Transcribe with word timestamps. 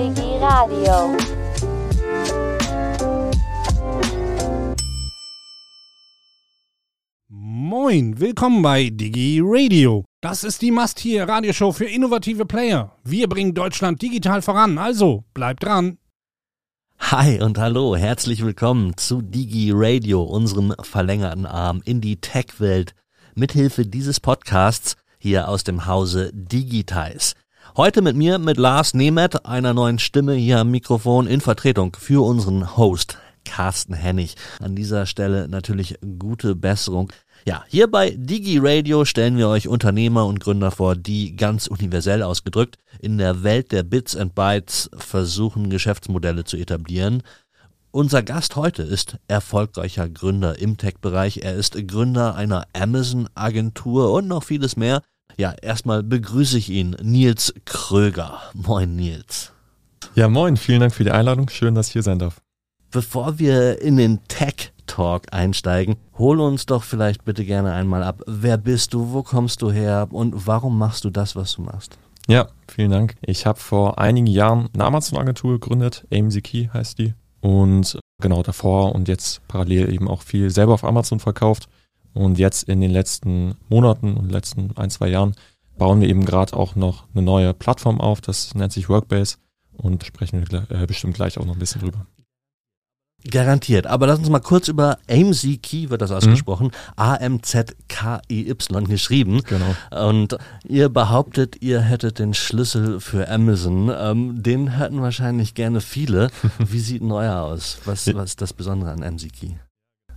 Digi 0.00 0.38
Radio. 0.40 1.14
Moin, 7.28 8.18
willkommen 8.18 8.62
bei 8.62 8.88
Digi 8.88 9.42
Radio. 9.44 10.06
Das 10.22 10.42
ist 10.42 10.62
die 10.62 10.70
Must-Hier-Radioshow 10.70 11.72
für 11.72 11.84
innovative 11.84 12.46
Player. 12.46 12.96
Wir 13.04 13.28
bringen 13.28 13.52
Deutschland 13.52 14.00
digital 14.00 14.40
voran, 14.40 14.78
also 14.78 15.24
bleibt 15.34 15.64
dran. 15.64 15.98
Hi 16.98 17.42
und 17.42 17.58
hallo, 17.58 17.94
herzlich 17.94 18.42
willkommen 18.42 18.96
zu 18.96 19.20
Digi 19.20 19.70
Radio, 19.74 20.22
unserem 20.22 20.74
verlängerten 20.80 21.44
Arm 21.44 21.82
in 21.84 22.00
die 22.00 22.18
Tech-Welt, 22.18 22.94
mithilfe 23.34 23.84
dieses 23.84 24.18
Podcasts 24.18 24.96
hier 25.18 25.46
aus 25.48 25.62
dem 25.62 25.84
Hause 25.84 26.30
Digitize. 26.32 27.34
Heute 27.76 28.02
mit 28.02 28.16
mir, 28.16 28.40
mit 28.40 28.56
Lars 28.56 28.94
Nemeth, 28.94 29.46
einer 29.46 29.72
neuen 29.72 30.00
Stimme 30.00 30.34
hier 30.34 30.58
am 30.58 30.72
Mikrofon 30.72 31.28
in 31.28 31.40
Vertretung 31.40 31.96
für 31.96 32.24
unseren 32.26 32.76
Host 32.76 33.18
Carsten 33.44 33.94
Hennig. 33.94 34.34
An 34.58 34.74
dieser 34.74 35.06
Stelle 35.06 35.46
natürlich 35.48 35.96
gute 36.18 36.56
Besserung. 36.56 37.12
Ja, 37.46 37.64
hier 37.68 37.88
bei 37.88 38.10
Digi 38.10 38.58
Radio 38.60 39.04
stellen 39.04 39.36
wir 39.36 39.48
euch 39.48 39.68
Unternehmer 39.68 40.26
und 40.26 40.40
Gründer 40.40 40.72
vor, 40.72 40.96
die 40.96 41.36
ganz 41.36 41.68
universell 41.68 42.24
ausgedrückt 42.24 42.76
in 42.98 43.18
der 43.18 43.44
Welt 43.44 43.70
der 43.70 43.84
Bits 43.84 44.16
and 44.16 44.34
Bytes 44.34 44.90
versuchen, 44.96 45.70
Geschäftsmodelle 45.70 46.42
zu 46.42 46.56
etablieren. 46.56 47.22
Unser 47.92 48.24
Gast 48.24 48.56
heute 48.56 48.82
ist 48.82 49.16
erfolgreicher 49.28 50.08
Gründer 50.08 50.58
im 50.58 50.76
Tech-Bereich. 50.76 51.38
Er 51.44 51.54
ist 51.54 51.76
Gründer 51.86 52.34
einer 52.34 52.66
Amazon-Agentur 52.72 54.12
und 54.12 54.26
noch 54.26 54.42
vieles 54.42 54.76
mehr. 54.76 55.02
Ja, 55.36 55.52
erstmal 55.52 56.02
begrüße 56.02 56.58
ich 56.58 56.70
ihn, 56.70 56.96
Nils 57.02 57.54
Kröger. 57.64 58.38
Moin, 58.54 58.96
Nils. 58.96 59.52
Ja, 60.14 60.28
moin, 60.28 60.56
vielen 60.56 60.80
Dank 60.80 60.94
für 60.94 61.04
die 61.04 61.10
Einladung. 61.10 61.48
Schön, 61.48 61.74
dass 61.74 61.88
ich 61.88 61.92
hier 61.92 62.02
sein 62.02 62.18
darf. 62.18 62.40
Bevor 62.90 63.38
wir 63.38 63.80
in 63.80 63.96
den 63.96 64.20
Tech 64.26 64.72
Talk 64.86 65.32
einsteigen, 65.32 65.96
hol 66.18 66.40
uns 66.40 66.66
doch 66.66 66.82
vielleicht 66.82 67.24
bitte 67.24 67.44
gerne 67.44 67.72
einmal 67.72 68.02
ab. 68.02 68.22
Wer 68.26 68.56
bist 68.56 68.92
du? 68.92 69.12
Wo 69.12 69.22
kommst 69.22 69.62
du 69.62 69.70
her? 69.70 70.08
Und 70.10 70.46
warum 70.46 70.76
machst 70.76 71.04
du 71.04 71.10
das, 71.10 71.36
was 71.36 71.52
du 71.52 71.62
machst? 71.62 71.96
Ja, 72.26 72.48
vielen 72.68 72.90
Dank. 72.90 73.14
Ich 73.22 73.46
habe 73.46 73.58
vor 73.58 73.98
einigen 73.98 74.26
Jahren 74.26 74.68
eine 74.74 74.84
Amazon-Agentur 74.84 75.52
gegründet. 75.52 76.06
AMZ 76.12 76.42
Key 76.42 76.68
heißt 76.72 76.98
die. 76.98 77.14
Und 77.40 77.98
genau 78.20 78.42
davor 78.42 78.94
und 78.94 79.08
jetzt 79.08 79.46
parallel 79.48 79.92
eben 79.92 80.08
auch 80.08 80.22
viel 80.22 80.50
selber 80.50 80.74
auf 80.74 80.84
Amazon 80.84 81.20
verkauft. 81.20 81.68
Und 82.12 82.38
jetzt 82.38 82.64
in 82.68 82.80
den 82.80 82.90
letzten 82.90 83.54
Monaten 83.68 84.16
und 84.16 84.30
letzten 84.30 84.76
ein, 84.76 84.90
zwei 84.90 85.08
Jahren 85.08 85.34
bauen 85.78 86.00
wir 86.00 86.08
eben 86.08 86.24
gerade 86.24 86.54
auch 86.54 86.74
noch 86.74 87.04
eine 87.14 87.22
neue 87.22 87.54
Plattform 87.54 88.00
auf. 88.00 88.20
Das 88.20 88.54
nennt 88.54 88.72
sich 88.72 88.88
Workbase 88.88 89.36
und 89.72 90.04
sprechen 90.04 90.44
wir 90.50 90.70
äh, 90.70 90.86
bestimmt 90.86 91.14
gleich 91.14 91.38
auch 91.38 91.46
noch 91.46 91.54
ein 91.54 91.58
bisschen 91.58 91.80
drüber. 91.80 92.06
Garantiert. 93.28 93.86
Aber 93.86 94.06
lass 94.06 94.18
uns 94.18 94.30
mal 94.30 94.40
kurz 94.40 94.68
über 94.68 94.98
AMZ 95.10 95.60
Key 95.62 95.90
wird 95.90 96.00
das 96.00 96.10
ausgesprochen. 96.10 96.68
Mhm. 96.68 96.72
A-M-Z-K-E-Y 96.96 98.84
geschrieben. 98.88 99.42
Genau. 99.44 99.74
Und 100.08 100.38
ihr 100.66 100.88
behauptet, 100.88 101.56
ihr 101.60 101.82
hättet 101.82 102.18
den 102.18 102.32
Schlüssel 102.32 102.98
für 102.98 103.28
Amazon. 103.28 103.92
Ähm, 103.94 104.42
den 104.42 104.68
hätten 104.78 105.02
wahrscheinlich 105.02 105.54
gerne 105.54 105.82
viele. 105.82 106.30
Wie 106.58 106.80
sieht 106.80 107.02
ein 107.02 107.12
euer 107.12 107.42
aus? 107.42 107.78
Was, 107.84 108.12
was 108.14 108.30
ist 108.30 108.40
das 108.40 108.54
Besondere 108.54 108.90
an 108.90 109.02
AMZ 109.02 109.28
Key? 109.32 109.50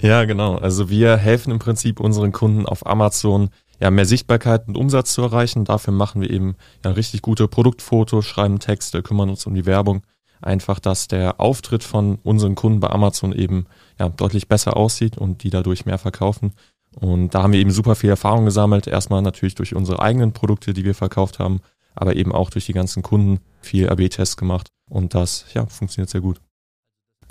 Ja, 0.04 0.26
genau. 0.26 0.58
Also 0.58 0.90
wir 0.90 1.16
helfen 1.16 1.52
im 1.52 1.60
Prinzip 1.60 2.02
unseren 2.02 2.34
Kunden 2.34 2.66
auf 2.66 2.86
Amazon 2.86 3.52
ja, 3.80 3.90
mehr 3.90 4.06
Sichtbarkeit 4.06 4.68
und 4.68 4.76
Umsatz 4.76 5.14
zu 5.14 5.22
erreichen. 5.22 5.64
Dafür 5.64 5.94
machen 5.94 6.22
wir 6.22 6.30
eben 6.30 6.56
ja, 6.84 6.92
richtig 6.92 7.22
gute 7.22 7.48
Produktfotos, 7.48 8.26
schreiben 8.26 8.60
Texte, 8.60 9.02
kümmern 9.02 9.30
uns 9.30 9.48
um 9.48 9.56
die 9.56 9.66
Werbung 9.66 10.04
einfach, 10.42 10.82
dass 10.82 11.08
der 11.08 11.40
Auftritt 11.40 11.86
von 11.86 12.20
unseren 12.24 12.56
Kunden 12.56 12.82
bei 12.82 12.90
Amazon 12.90 13.32
eben 13.32 13.66
ja, 13.98 14.10
deutlich 14.10 14.50
besser 14.50 14.76
aussieht 14.76 15.18
und 15.18 15.44
die 15.44 15.50
dadurch 15.50 15.86
mehr 15.86 15.98
verkaufen. 15.98 16.52
Und 17.00 17.34
da 17.34 17.42
haben 17.42 17.54
wir 17.54 17.62
eben 17.62 17.72
super 17.72 17.96
viel 17.96 18.10
Erfahrung 18.10 18.44
gesammelt. 18.44 18.88
Erstmal 18.88 19.22
natürlich 19.22 19.56
durch 19.56 19.74
unsere 19.74 20.02
eigenen 20.02 20.34
Produkte, 20.34 20.74
die 20.74 20.84
wir 20.84 20.96
verkauft 20.96 21.40
haben, 21.40 21.62
aber 21.96 22.18
eben 22.18 22.34
auch 22.34 22.50
durch 22.50 22.66
die 22.66 22.74
ganzen 22.74 23.04
Kunden 23.04 23.40
viel 23.62 23.88
AB-Tests 23.88 24.36
gemacht. 24.36 24.68
Und 24.90 25.16
das 25.16 25.46
ja, 25.54 25.66
funktioniert 25.66 26.10
sehr 26.10 26.20
gut. 26.20 26.42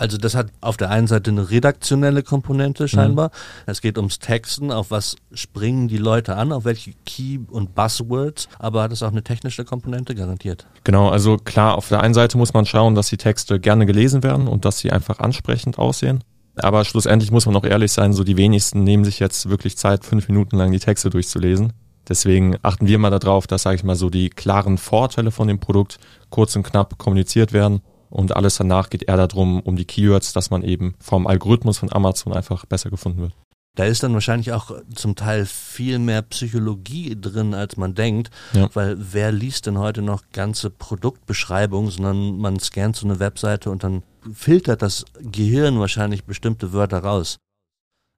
Also 0.03 0.19
das 0.19 0.35
hat 0.35 0.49
auf 0.61 0.77
der 0.77 0.91
einen 0.91 1.07
Seite 1.07 1.31
eine 1.31 1.49
redaktionelle 1.49 2.25
Komponente 2.25 2.89
scheinbar. 2.89 3.29
Mhm. 3.29 3.63
Es 3.67 3.81
geht 3.81 3.99
ums 3.99 4.19
Texten, 4.19 4.73
auf 4.73 4.91
was 4.91 5.15
springen 5.33 5.87
die 5.87 5.97
Leute 5.97 6.35
an, 6.35 6.51
auf 6.51 6.65
welche 6.65 6.91
Key- 7.07 7.39
und 7.49 7.77
Buzzwords, 7.77 8.49
aber 8.59 8.83
hat 8.83 8.91
es 8.91 9.05
auch 9.05 9.13
eine 9.13 9.23
technische 9.23 9.65
Komponente 9.65 10.17
garantiert? 10.17 10.67
Genau, 10.83 11.09
also 11.09 11.37
klar, 11.37 11.77
auf 11.77 11.89
der 11.89 12.01
einen 12.01 12.15
Seite 12.15 12.37
muss 12.37 12.53
man 12.53 12.67
schauen, 12.67 12.97
dass 12.97 13.11
die 13.11 13.17
Texte 13.17 13.61
gerne 13.61 13.87
gelesen 13.87 14.25
werden 14.25 14.49
und 14.49 14.65
dass 14.65 14.81
sie 14.81 14.91
einfach 14.91 15.21
ansprechend 15.21 15.79
aussehen. 15.79 16.25
Aber 16.57 16.85
schlussendlich 16.85 17.31
muss 17.31 17.47
man 17.47 17.55
auch 17.55 17.65
ehrlich 17.65 17.93
sein, 17.93 18.13
so 18.13 18.25
die 18.25 18.37
wenigsten 18.37 18.83
nehmen 18.83 19.05
sich 19.05 19.21
jetzt 19.21 19.51
wirklich 19.51 19.77
Zeit, 19.77 20.05
fünf 20.05 20.27
Minuten 20.27 20.57
lang 20.57 20.73
die 20.73 20.81
Texte 20.81 21.11
durchzulesen. 21.11 21.75
Deswegen 22.09 22.57
achten 22.63 22.89
wir 22.89 22.99
mal 22.99 23.11
darauf, 23.11 23.47
dass, 23.47 23.63
sage 23.63 23.77
ich 23.77 23.85
mal, 23.85 23.95
so 23.95 24.11
die 24.11 24.31
klaren 24.31 24.79
Vorteile 24.79 25.31
von 25.31 25.47
dem 25.47 25.61
Produkt 25.61 26.01
kurz 26.29 26.57
und 26.57 26.65
knapp 26.65 26.99
kommuniziert 26.99 27.53
werden 27.53 27.83
und 28.13 28.37
alles 28.37 28.57
danach 28.57 28.91
geht 28.91 29.09
eher 29.09 29.17
darum, 29.17 29.61
um 29.61 29.77
die 29.77 29.87
Keywords, 29.87 30.33
dass 30.33 30.51
man 30.51 30.63
eben 30.63 30.95
vom 31.01 31.27
Algorithmus 31.27 31.79
von 31.79 31.91
Amazon 31.93 32.35
einfach 32.35 32.67
besser 32.67 32.91
gefunden 32.91 33.23
wird. 33.23 33.33
Da 33.75 33.85
ist 33.85 34.03
dann 34.03 34.13
wahrscheinlich 34.13 34.53
auch 34.53 34.71
zum 34.95 35.15
Teil 35.17 35.47
viel 35.47 35.99
mehr 35.99 36.21
Psychologie 36.21 37.17
drin, 37.19 37.55
als 37.55 37.79
man 37.79 37.95
denkt, 37.95 38.31
ja. 38.53 38.69
weil 38.75 38.97
wer 38.99 39.33
liest 39.33 39.65
denn 39.67 39.79
heute 39.79 40.03
noch 40.03 40.25
ganze 40.31 40.69
Produktbeschreibungen, 40.69 41.91
sondern 41.91 42.37
man 42.37 42.61
scannt 42.61 42.97
so 42.97 43.07
eine 43.07 43.19
Webseite 43.19 43.71
und 43.71 43.83
dann 43.83 44.03
filtert 44.35 44.83
das 44.83 45.07
Gehirn 45.19 45.81
wahrscheinlich 45.81 46.25
bestimmte 46.25 46.75
Wörter 46.75 46.99
raus. 46.99 47.39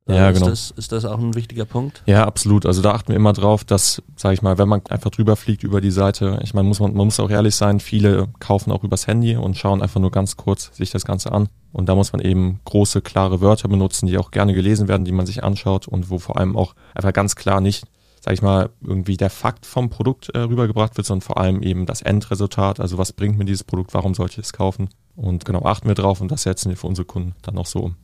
Ja, 0.07 0.29
ist 0.29 0.35
genau. 0.39 0.51
Das, 0.51 0.71
ist 0.73 0.93
das 0.93 1.07
auch 1.07 1.19
ein 1.19 1.35
wichtiger 1.35 1.65
Punkt? 1.65 2.03
Ja, 2.05 2.27
absolut. 2.27 2.67
Also 2.67 2.83
da 2.83 2.93
achten 2.93 3.09
wir 3.09 3.17
immer 3.17 3.33
drauf, 3.33 3.65
dass, 3.65 4.03
sage 4.17 4.35
ich 4.35 4.43
mal, 4.43 4.59
wenn 4.59 4.69
man 4.69 4.83
einfach 4.89 5.11
drüber 5.11 5.35
fliegt 5.35 5.65
über 5.65 5.81
die 5.81 5.91
Seite, 5.91 6.39
ich 6.43 6.53
meine, 6.53 6.69
muss 6.69 6.79
man, 6.79 6.95
man 6.95 7.07
muss 7.07 7.21
auch 7.21 7.31
ehrlich 7.31 7.55
sein, 7.55 7.81
viele 7.81 8.29
kaufen 8.39 8.71
auch 8.71 8.85
übers 8.85 9.07
Handy 9.07 9.37
und 9.37 9.57
schauen 9.57 9.81
einfach 9.81 10.01
nur 10.01 10.11
ganz 10.11 10.37
kurz 10.37 10.77
sich 10.77 10.91
das 10.91 11.07
Ganze 11.07 11.33
an. 11.33 11.49
Und 11.73 11.89
da 11.89 11.95
muss 11.95 12.13
man 12.13 12.21
eben 12.21 12.61
große, 12.67 13.01
klare 13.01 13.41
Wörter 13.41 13.69
benutzen, 13.69 14.07
die 14.07 14.19
auch 14.19 14.31
gerne 14.31 14.53
gelesen 14.53 14.89
werden, 14.89 15.07
die 15.07 15.13
man 15.13 15.27
sich 15.27 15.43
anschaut 15.43 15.89
und 15.89 16.11
wo 16.11 16.19
vor 16.19 16.37
allem 16.37 16.55
auch 16.57 16.75
einfach 16.95 17.15
ganz 17.15 17.35
klar 17.35 17.63
nicht, 17.63 17.85
sage 18.21 18.35
ich 18.35 18.43
mal, 18.43 18.69
irgendwie 18.83 19.17
der 19.17 19.31
Fakt 19.31 19.65
vom 19.65 19.89
Produkt 19.89 20.29
äh, 20.35 20.41
rübergebracht 20.41 20.99
wird, 20.99 21.07
sondern 21.07 21.23
vor 21.23 21.39
allem 21.39 21.63
eben 21.63 21.87
das 21.87 22.03
Endresultat. 22.03 22.79
Also 22.79 22.99
was 22.99 23.15
bringt 23.15 23.39
mir 23.39 23.47
dieses 23.47 23.65
Produkt, 23.65 23.95
warum 23.95 24.15
sollte 24.15 24.35
ich 24.35 24.47
es 24.47 24.53
kaufen? 24.53 24.91
Und 25.17 25.47
genau, 25.47 25.63
achten 25.63 25.89
wir 25.89 25.95
drauf 25.95 26.21
und 26.21 26.31
das 26.31 26.43
setzen 26.43 26.69
wir 26.69 26.77
für 26.77 26.89
unsere 26.89 27.07
Kunden 27.07 27.35
dann 27.43 27.57
auch 27.57 27.67
so 27.67 27.81
um. 27.81 27.97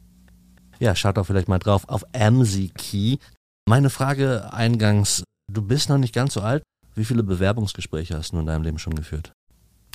Ja, 0.80 0.96
schaut 0.96 1.18
doch 1.18 1.26
vielleicht 1.26 1.48
mal 1.48 1.58
drauf 1.58 1.88
auf 1.88 2.04
AMSI-Key. 2.14 3.18
Meine 3.68 3.90
Frage 3.90 4.52
eingangs, 4.52 5.22
du 5.52 5.60
bist 5.60 5.90
noch 5.90 5.98
nicht 5.98 6.14
ganz 6.14 6.32
so 6.32 6.40
alt. 6.40 6.62
Wie 6.94 7.04
viele 7.04 7.22
Bewerbungsgespräche 7.22 8.16
hast 8.16 8.32
du 8.32 8.38
in 8.38 8.46
deinem 8.46 8.62
Leben 8.62 8.78
schon 8.78 8.94
geführt? 8.94 9.32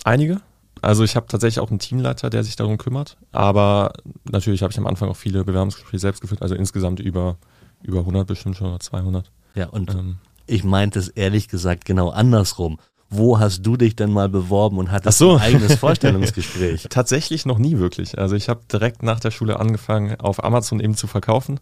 Einige. 0.03 0.41
Also 0.81 1.03
ich 1.03 1.16
habe 1.16 1.25
tatsächlich 1.28 1.59
auch 1.59 1.72
einen 1.72 1.79
Teamleiter, 1.79 2.29
der 2.29 2.44
sich 2.44 2.56
darum 2.56 2.78
kümmert. 2.78 3.18
Aber 3.31 3.94
natürlich 4.29 4.62
habe 4.62 4.72
ich 4.72 4.78
am 4.78 4.85
Anfang 4.85 5.09
auch 5.09 5.16
viele 5.16 5.44
Bewerbungsgespräche 5.44 6.00
selbst 6.00 6.22
geführt. 6.22 6.44
Also 6.44 6.53
insgesamt 6.53 7.00
über, 7.00 7.38
über 7.81 8.00
100 8.02 8.28
bestimmt 8.28 8.56
schon 8.56 8.67
oder 8.67 8.79
200. 8.79 9.31
Ja, 9.56 9.69
und 9.69 9.90
ähm, 9.90 10.17
ich 10.46 10.63
meinte 10.63 11.00
es 11.00 11.07
ehrlich 11.09 11.47
gesagt 11.47 11.85
genau 11.85 12.09
andersrum 12.09 12.78
wo 13.17 13.39
hast 13.39 13.65
du 13.65 13.77
dich 13.77 13.95
denn 13.95 14.11
mal 14.11 14.29
beworben 14.29 14.77
und 14.77 14.91
hattest 14.91 15.17
so. 15.17 15.35
ein 15.35 15.41
eigenes 15.41 15.75
Vorstellungsgespräch? 15.75 16.87
Tatsächlich 16.89 17.45
noch 17.45 17.57
nie 17.57 17.77
wirklich. 17.77 18.17
Also 18.17 18.35
ich 18.35 18.49
habe 18.49 18.61
direkt 18.71 19.03
nach 19.03 19.19
der 19.19 19.31
Schule 19.31 19.59
angefangen, 19.59 20.19
auf 20.19 20.43
Amazon 20.43 20.79
eben 20.79 20.95
zu 20.95 21.07
verkaufen 21.07 21.59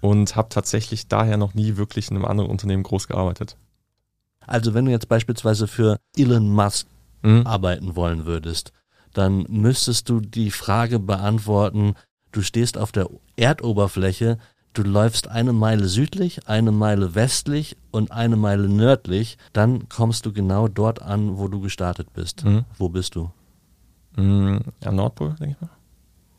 und 0.00 0.36
habe 0.36 0.48
tatsächlich 0.48 1.08
daher 1.08 1.36
noch 1.36 1.54
nie 1.54 1.76
wirklich 1.76 2.10
in 2.10 2.16
einem 2.16 2.24
anderen 2.24 2.50
Unternehmen 2.50 2.82
groß 2.82 3.08
gearbeitet. 3.08 3.56
Also 4.46 4.74
wenn 4.74 4.84
du 4.84 4.90
jetzt 4.90 5.08
beispielsweise 5.08 5.68
für 5.68 5.98
Elon 6.16 6.50
Musk 6.50 6.86
mhm. 7.22 7.46
arbeiten 7.46 7.96
wollen 7.96 8.26
würdest, 8.26 8.72
dann 9.12 9.44
müsstest 9.48 10.08
du 10.08 10.20
die 10.20 10.50
Frage 10.50 10.98
beantworten, 10.98 11.94
du 12.32 12.42
stehst 12.42 12.78
auf 12.78 12.92
der 12.92 13.08
Erdoberfläche, 13.36 14.38
du 14.72 14.82
läufst 14.82 15.28
eine 15.28 15.52
Meile 15.52 15.86
südlich, 15.86 16.48
eine 16.48 16.72
Meile 16.72 17.14
westlich 17.14 17.76
und 17.90 18.10
eine 18.10 18.36
Meile 18.36 18.68
nördlich, 18.68 19.38
dann 19.52 19.88
kommst 19.88 20.26
du 20.26 20.32
genau 20.32 20.68
dort 20.68 21.02
an, 21.02 21.38
wo 21.38 21.48
du 21.48 21.60
gestartet 21.60 22.12
bist. 22.14 22.44
Mhm. 22.44 22.64
Wo 22.78 22.88
bist 22.88 23.14
du? 23.14 23.30
Mhm, 24.16 24.60
am 24.84 24.96
Nordpol, 24.96 25.34
denke 25.40 25.56
ich 25.56 25.60
mal. 25.60 25.70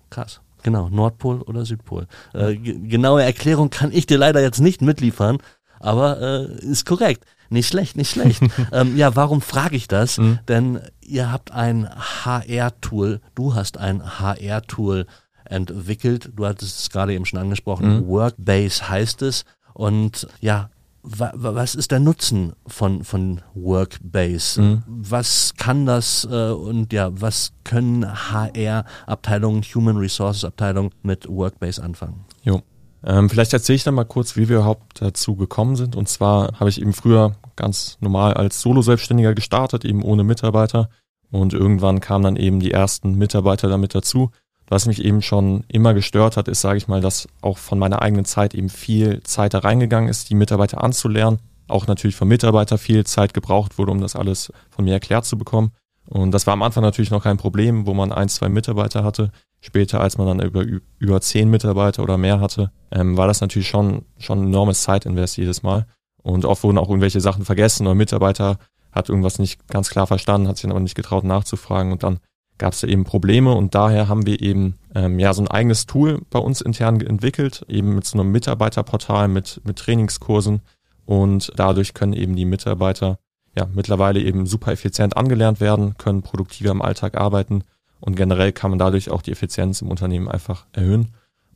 Krass. 0.09 0.41
Genau, 0.63 0.89
Nordpol 0.89 1.41
oder 1.41 1.65
Südpol. 1.65 2.07
Äh, 2.33 2.55
genaue 2.55 3.23
Erklärung 3.23 3.69
kann 3.69 3.91
ich 3.91 4.05
dir 4.05 4.17
leider 4.17 4.41
jetzt 4.41 4.61
nicht 4.61 4.81
mitliefern, 4.81 5.39
aber 5.79 6.21
äh, 6.21 6.59
ist 6.59 6.85
korrekt. 6.85 7.25
Nicht 7.49 7.67
schlecht, 7.67 7.97
nicht 7.97 8.09
schlecht. 8.09 8.41
ähm, 8.71 8.95
ja, 8.95 9.15
warum 9.15 9.41
frage 9.41 9.75
ich 9.75 9.87
das? 9.87 10.17
Mhm. 10.17 10.39
Denn 10.47 10.79
ihr 11.01 11.31
habt 11.31 11.51
ein 11.51 11.89
HR-Tool, 11.89 13.19
du 13.35 13.53
hast 13.53 13.77
ein 13.77 14.19
HR-Tool 14.19 15.05
entwickelt. 15.45 16.31
Du 16.35 16.45
hattest 16.45 16.79
es 16.79 16.89
gerade 16.89 17.13
eben 17.13 17.25
schon 17.25 17.39
angesprochen. 17.39 17.97
Mhm. 17.97 18.07
Workbase 18.07 18.89
heißt 18.89 19.21
es. 19.21 19.45
Und 19.73 20.27
ja, 20.39 20.69
was 21.03 21.75
ist 21.75 21.91
der 21.91 21.99
Nutzen 21.99 22.53
von, 22.65 23.03
von 23.03 23.41
Workbase? 23.53 24.61
Mhm. 24.61 24.83
Was 24.87 25.53
kann 25.57 25.85
das 25.85 26.27
äh, 26.31 26.51
und 26.51 26.93
ja, 26.93 27.09
was 27.13 27.51
können 27.65 28.05
HR-Abteilungen, 28.05 29.63
Human 29.63 29.97
Resources-Abteilungen 29.97 30.91
mit 31.01 31.27
Workbase 31.27 31.83
anfangen? 31.83 32.25
Jo. 32.43 32.61
Ähm, 33.05 33.29
vielleicht 33.29 33.51
erzähle 33.51 33.75
ich 33.75 33.83
dann 33.83 33.95
mal 33.95 34.05
kurz, 34.05 34.37
wie 34.37 34.47
wir 34.47 34.57
überhaupt 34.57 35.01
dazu 35.01 35.35
gekommen 35.35 35.75
sind. 35.75 35.97
Und 35.97 36.07
zwar 36.07 36.57
habe 36.57 36.69
ich 36.69 36.81
eben 36.81 36.93
früher 36.93 37.35
ganz 37.57 37.97
normal 37.99 38.33
als 38.35 38.61
Solo-Selbstständiger 38.61 39.35
gestartet, 39.35 39.83
eben 39.83 40.03
ohne 40.03 40.23
Mitarbeiter. 40.23 40.89
Und 41.29 41.53
irgendwann 41.53 41.99
kamen 41.99 42.23
dann 42.23 42.35
eben 42.37 42.61
die 42.61 42.71
ersten 42.71 43.15
Mitarbeiter 43.15 43.67
damit 43.67 43.93
dazu. 43.93 44.31
Was 44.67 44.85
mich 44.85 45.03
eben 45.03 45.21
schon 45.21 45.63
immer 45.67 45.93
gestört 45.93 46.37
hat, 46.37 46.47
ist, 46.47 46.61
sage 46.61 46.77
ich 46.77 46.87
mal, 46.87 47.01
dass 47.01 47.27
auch 47.41 47.57
von 47.57 47.77
meiner 47.79 48.01
eigenen 48.01 48.25
Zeit 48.25 48.53
eben 48.53 48.69
viel 48.69 49.21
Zeit 49.23 49.53
da 49.53 49.59
reingegangen 49.59 50.09
ist, 50.09 50.29
die 50.29 50.35
Mitarbeiter 50.35 50.83
anzulernen. 50.83 51.39
Auch 51.67 51.87
natürlich 51.87 52.15
vom 52.15 52.27
Mitarbeiter 52.27 52.77
viel 52.77 53.05
Zeit 53.05 53.33
gebraucht 53.33 53.77
wurde, 53.77 53.91
um 53.91 54.01
das 54.01 54.15
alles 54.15 54.51
von 54.69 54.85
mir 54.85 54.93
erklärt 54.93 55.25
zu 55.25 55.37
bekommen. 55.37 55.71
Und 56.07 56.31
das 56.31 56.45
war 56.47 56.53
am 56.53 56.63
Anfang 56.63 56.83
natürlich 56.83 57.11
noch 57.11 57.23
kein 57.23 57.37
Problem, 57.37 57.85
wo 57.85 57.93
man 57.93 58.11
ein, 58.11 58.29
zwei 58.29 58.49
Mitarbeiter 58.49 59.03
hatte. 59.03 59.31
Später, 59.61 60.01
als 60.01 60.17
man 60.17 60.27
dann 60.27 60.41
über, 60.41 60.65
über 60.99 61.21
zehn 61.21 61.49
Mitarbeiter 61.49 62.03
oder 62.03 62.17
mehr 62.17 62.41
hatte, 62.41 62.71
ähm, 62.91 63.15
war 63.15 63.27
das 63.27 63.39
natürlich 63.39 63.69
schon, 63.69 64.03
schon 64.17 64.39
ein 64.41 64.47
enormes 64.47 64.83
Zeitinvest 64.83 65.37
jedes 65.37 65.63
Mal. 65.63 65.85
Und 66.21 66.45
oft 66.45 66.63
wurden 66.63 66.77
auch 66.77 66.89
irgendwelche 66.89 67.21
Sachen 67.21 67.45
vergessen 67.45 67.87
oder 67.87 67.95
Mitarbeiter 67.95 68.57
hat 68.91 69.09
irgendwas 69.09 69.39
nicht 69.39 69.67
ganz 69.67 69.89
klar 69.89 70.07
verstanden, 70.07 70.47
hat 70.47 70.57
sich 70.57 70.63
dann 70.63 70.71
aber 70.71 70.79
nicht 70.79 70.95
getraut 70.95 71.23
nachzufragen 71.23 71.91
und 71.91 72.03
dann 72.03 72.19
gab 72.63 72.71
es 72.71 72.79
da 72.79 72.87
eben 72.87 73.03
Probleme 73.03 73.51
und 73.51 73.75
daher 73.75 74.07
haben 74.07 74.25
wir 74.25 74.41
eben 74.41 74.75
ähm, 74.95 75.19
ja 75.19 75.33
so 75.33 75.41
ein 75.41 75.49
eigenes 75.49 75.85
Tool 75.85 76.21
bei 76.29 76.39
uns 76.39 76.61
intern 76.61 77.01
entwickelt, 77.01 77.65
eben 77.67 77.93
mit 77.93 78.05
so 78.05 78.17
einem 78.17 78.31
Mitarbeiterportal 78.31 79.27
mit, 79.27 79.59
mit 79.65 79.79
Trainingskursen 79.79 80.61
und 81.03 81.51
dadurch 81.57 81.93
können 81.93 82.13
eben 82.13 82.37
die 82.37 82.45
Mitarbeiter 82.45 83.19
ja 83.53 83.67
mittlerweile 83.73 84.21
eben 84.21 84.45
super 84.45 84.71
effizient 84.71 85.17
angelernt 85.17 85.59
werden, 85.59 85.97
können 85.97 86.21
produktiver 86.21 86.71
im 86.71 86.81
Alltag 86.81 87.17
arbeiten 87.17 87.65
und 87.99 88.15
generell 88.15 88.53
kann 88.53 88.69
man 88.69 88.79
dadurch 88.79 89.11
auch 89.11 89.23
die 89.23 89.33
Effizienz 89.33 89.81
im 89.81 89.91
Unternehmen 89.91 90.29
einfach 90.29 90.65
erhöhen. 90.71 91.09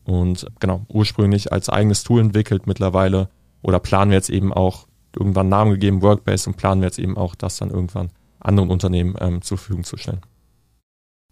Und 0.04 0.46
genau, 0.60 0.82
ursprünglich 0.90 1.54
als 1.54 1.70
eigenes 1.70 2.04
Tool 2.04 2.20
entwickelt, 2.20 2.68
mittlerweile 2.68 3.30
oder 3.62 3.80
planen 3.80 4.12
wir 4.12 4.18
jetzt 4.18 4.30
eben 4.30 4.52
auch 4.52 4.88
irgendwann 5.18 5.48
Namen 5.48 5.72
gegeben, 5.72 6.02
Workbase 6.02 6.50
und 6.50 6.58
planen 6.58 6.82
wir 6.82 6.88
jetzt 6.88 7.00
eben 7.00 7.16
auch, 7.16 7.34
das 7.34 7.56
dann 7.56 7.70
irgendwann 7.70 8.10
anderen 8.42 8.70
Unternehmen 8.70 9.16
ähm, 9.22 9.42
zur 9.42 9.58
Verfügung 9.58 9.86
zu 9.86 9.96
stellen. 9.96 10.20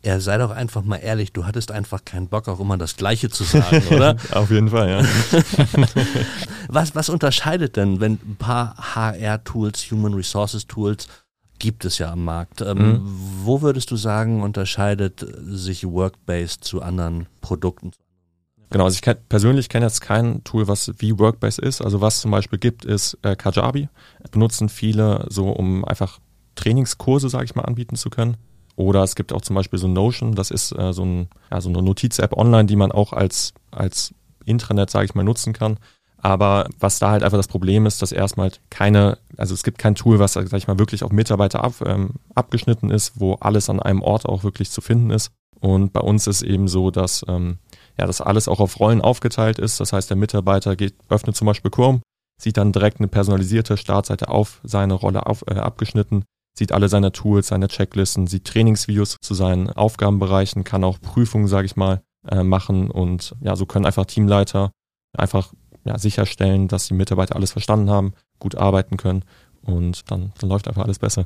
Ja, 0.05 0.19
sei 0.19 0.37
doch 0.37 0.51
einfach 0.51 0.83
mal 0.83 0.97
ehrlich, 0.97 1.33
du 1.33 1.47
hattest 1.47 1.71
einfach 1.71 2.05
keinen 2.05 2.27
Bock, 2.27 2.47
auch 2.47 2.59
immer 2.59 2.77
das 2.77 2.95
Gleiche 2.95 3.31
zu 3.31 3.43
sagen, 3.43 3.81
oder? 3.91 4.15
Auf 4.33 4.51
jeden 4.51 4.69
Fall, 4.69 4.87
ja. 4.87 5.01
was, 6.67 6.93
was 6.93 7.09
unterscheidet 7.09 7.75
denn, 7.75 7.99
wenn 7.99 8.13
ein 8.13 8.35
paar 8.37 8.75
HR-Tools, 8.77 9.89
Human 9.89 10.13
Resources 10.13 10.67
Tools 10.67 11.07
gibt 11.57 11.85
es 11.85 11.97
ja 11.97 12.11
am 12.11 12.23
Markt. 12.23 12.61
Ähm, 12.61 12.77
mhm. 12.77 13.01
Wo 13.43 13.63
würdest 13.63 13.89
du 13.89 13.95
sagen, 13.95 14.43
unterscheidet 14.43 15.25
sich 15.39 15.83
Workbase 15.83 16.59
zu 16.59 16.83
anderen 16.83 17.25
Produkten? 17.41 17.91
Genau, 18.69 18.83
also 18.83 18.93
ich 18.93 19.01
kenn, 19.01 19.17
persönlich 19.27 19.69
kenne 19.69 19.87
jetzt 19.87 20.01
kein 20.01 20.43
Tool, 20.43 20.67
was 20.67 20.91
wie 20.99 21.17
Workbase 21.17 21.59
ist. 21.59 21.81
Also 21.81 22.01
was 22.01 22.21
zum 22.21 22.29
Beispiel 22.29 22.59
gibt, 22.59 22.85
ist 22.85 23.17
äh, 23.23 23.35
Kajabi. 23.35 23.89
Benutzen 24.29 24.69
viele 24.69 25.25
so, 25.29 25.49
um 25.49 25.83
einfach 25.83 26.19
Trainingskurse, 26.53 27.29
sage 27.29 27.45
ich 27.45 27.55
mal, 27.55 27.63
anbieten 27.63 27.95
zu 27.95 28.11
können. 28.11 28.37
Oder 28.75 29.03
es 29.03 29.15
gibt 29.15 29.31
auch 29.31 29.41
zum 29.41 29.55
Beispiel 29.55 29.79
so 29.79 29.87
Notion, 29.87 30.35
das 30.35 30.51
ist 30.51 30.77
äh, 30.77 30.91
so, 30.91 31.03
ein, 31.03 31.27
ja, 31.51 31.61
so 31.61 31.69
eine 31.69 31.81
Notiz-App 31.81 32.35
online, 32.35 32.65
die 32.65 32.75
man 32.75 32.91
auch 32.91 33.13
als, 33.13 33.53
als 33.71 34.13
Intranet, 34.45 34.89
sage 34.89 35.05
ich 35.05 35.15
mal, 35.15 35.23
nutzen 35.23 35.53
kann. 35.53 35.77
Aber 36.17 36.67
was 36.79 36.99
da 36.99 37.11
halt 37.11 37.23
einfach 37.23 37.37
das 37.37 37.47
Problem 37.47 37.85
ist, 37.85 38.01
dass 38.01 38.11
erstmal 38.11 38.51
keine, 38.69 39.19
also 39.37 39.53
es 39.53 39.63
gibt 39.63 39.77
kein 39.77 39.95
Tool, 39.95 40.19
was, 40.19 40.33
sag 40.33 40.51
ich 40.51 40.67
mal, 40.67 40.79
wirklich 40.79 41.03
auf 41.03 41.11
Mitarbeiter 41.11 41.63
ab, 41.63 41.75
ähm, 41.85 42.11
abgeschnitten 42.33 42.89
ist, 42.89 43.19
wo 43.19 43.35
alles 43.35 43.69
an 43.69 43.79
einem 43.79 44.01
Ort 44.01 44.25
auch 44.25 44.43
wirklich 44.43 44.71
zu 44.71 44.81
finden 44.81 45.11
ist. 45.11 45.31
Und 45.59 45.93
bei 45.93 45.99
uns 46.01 46.27
ist 46.27 46.41
eben 46.41 46.67
so, 46.67 46.91
dass 46.91 47.23
ähm, 47.27 47.59
ja, 47.97 48.07
das 48.07 48.21
alles 48.21 48.47
auch 48.47 48.59
auf 48.59 48.79
Rollen 48.79 49.01
aufgeteilt 49.01 49.59
ist. 49.59 49.79
Das 49.79 49.93
heißt, 49.93 50.09
der 50.09 50.17
Mitarbeiter 50.17 50.75
geht, 50.75 50.95
öffnet 51.09 51.35
zum 51.35 51.45
Beispiel 51.45 51.71
Chrome, 51.71 52.01
sieht 52.41 52.57
dann 52.57 52.71
direkt 52.71 52.99
eine 52.99 53.07
personalisierte 53.07 53.77
Startseite 53.77 54.27
auf 54.27 54.59
seine 54.63 54.95
Rolle 54.95 55.27
auf, 55.27 55.45
äh, 55.47 55.53
abgeschnitten 55.53 56.25
sieht 56.57 56.71
alle 56.71 56.89
seine 56.89 57.11
Tools, 57.11 57.47
seine 57.47 57.67
Checklisten, 57.67 58.27
sieht 58.27 58.45
Trainingsvideos 58.45 59.17
zu 59.21 59.33
seinen 59.33 59.69
Aufgabenbereichen, 59.69 60.63
kann 60.63 60.83
auch 60.83 60.99
Prüfungen, 61.01 61.47
sage 61.47 61.65
ich 61.65 61.75
mal, 61.75 62.01
äh, 62.27 62.43
machen 62.43 62.89
und 62.89 63.35
ja, 63.41 63.55
so 63.55 63.65
können 63.65 63.85
einfach 63.85 64.05
Teamleiter 64.05 64.71
einfach 65.13 65.53
ja, 65.83 65.97
sicherstellen, 65.97 66.67
dass 66.67 66.87
die 66.87 66.93
Mitarbeiter 66.93 67.35
alles 67.35 67.51
verstanden 67.51 67.89
haben, 67.89 68.13
gut 68.39 68.55
arbeiten 68.55 68.97
können 68.97 69.23
und 69.61 70.09
dann, 70.09 70.31
dann 70.39 70.49
läuft 70.49 70.67
einfach 70.67 70.83
alles 70.83 70.99
besser. 70.99 71.25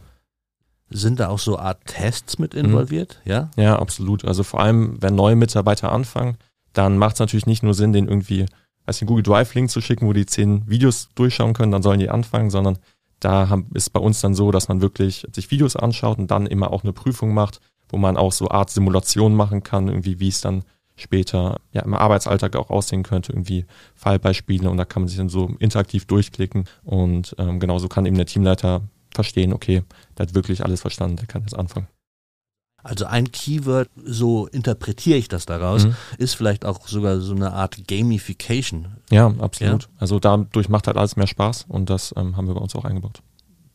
Sind 0.89 1.19
da 1.19 1.29
auch 1.29 1.39
so 1.39 1.59
Art 1.59 1.85
Tests 1.85 2.39
mit 2.39 2.55
involviert? 2.55 3.21
Mhm. 3.23 3.31
Ja? 3.31 3.51
Ja, 3.55 3.79
absolut. 3.79 4.25
Also 4.25 4.43
vor 4.43 4.59
allem, 4.59 5.01
wenn 5.01 5.15
neue 5.15 5.35
Mitarbeiter 5.35 5.91
anfangen, 5.91 6.37
dann 6.73 6.97
macht 6.97 7.13
es 7.13 7.19
natürlich 7.19 7.45
nicht 7.45 7.63
nur 7.63 7.73
Sinn, 7.73 7.93
den 7.93 8.07
irgendwie 8.07 8.45
als 8.85 8.99
den 8.99 9.07
Google 9.07 9.23
Drive 9.23 9.53
Link 9.53 9.69
zu 9.69 9.81
schicken, 9.81 10.07
wo 10.07 10.13
die 10.13 10.25
zehn 10.25 10.67
Videos 10.67 11.09
durchschauen 11.13 11.53
können, 11.53 11.71
dann 11.71 11.83
sollen 11.83 11.99
die 11.99 12.09
anfangen, 12.09 12.49
sondern 12.49 12.79
da 13.19 13.62
ist 13.74 13.92
bei 13.92 14.00
uns 14.00 14.21
dann 14.21 14.33
so, 14.33 14.51
dass 14.51 14.68
man 14.68 14.81
wirklich 14.81 15.27
sich 15.33 15.51
Videos 15.51 15.75
anschaut 15.75 16.18
und 16.19 16.31
dann 16.31 16.48
immer 16.48 16.71
auch 16.71 16.83
eine 16.83 16.94
Prüfung 16.94 17.33
macht, 17.33 17.60
wo 17.89 17.98
man 17.98 18.18
auch 18.18 18.31
so 18.31 18.50
Art 18.50 18.69
Simulation 18.69 19.36
machen 19.36 19.63
kann, 19.63 19.88
irgendwie 19.88 20.19
wie 20.19 20.30
es 20.30 20.42
dann 20.42 20.63
später 20.95 21.60
ja 21.71 21.81
im 21.81 21.94
Arbeitsalltag 21.94 22.56
auch 22.56 22.69
aussehen 22.69 23.04
könnte, 23.04 23.31
irgendwie 23.31 23.66
Fallbeispiele 23.95 24.69
und 24.69 24.77
da 24.77 24.86
kann 24.86 25.04
man 25.04 25.07
sich 25.07 25.18
dann 25.18 25.30
so 25.30 25.51
interaktiv 25.60 26.06
durchklicken 26.06 26.66
und 26.83 27.36
ähm, 27.38 27.60
genauso 27.60 27.88
kann 27.88 28.06
eben 28.06 28.18
der 28.18 28.25
Teamleiter 28.25 28.81
verstehen, 29.13 29.54
okay, 29.54 29.83
der 30.18 30.27
hat 30.27 30.36
wirklich 30.36 30.63
alles 30.63 30.81
verstanden, 30.81 31.18
der 31.18 31.27
kann 31.27 31.42
jetzt 31.42 31.57
anfangen. 31.57 31.88
Also 32.83 33.05
ein 33.05 33.31
Keyword, 33.31 33.89
so 34.03 34.47
interpretiere 34.47 35.17
ich 35.17 35.27
das 35.27 35.45
daraus, 35.45 35.85
mhm. 35.85 35.95
ist 36.17 36.35
vielleicht 36.35 36.65
auch 36.65 36.87
sogar 36.87 37.19
so 37.19 37.35
eine 37.35 37.53
Art 37.53 37.87
Gamification. 37.87 38.87
Ja, 39.11 39.27
absolut. 39.39 39.83
Ja? 39.83 39.89
Also 39.97 40.19
dadurch 40.19 40.69
macht 40.69 40.87
halt 40.87 40.97
alles 40.97 41.15
mehr 41.15 41.27
Spaß 41.27 41.65
und 41.67 41.89
das 41.89 42.13
ähm, 42.17 42.37
haben 42.37 42.47
wir 42.47 42.55
bei 42.55 42.61
uns 42.61 42.75
auch 42.75 42.85
eingebaut. 42.85 43.21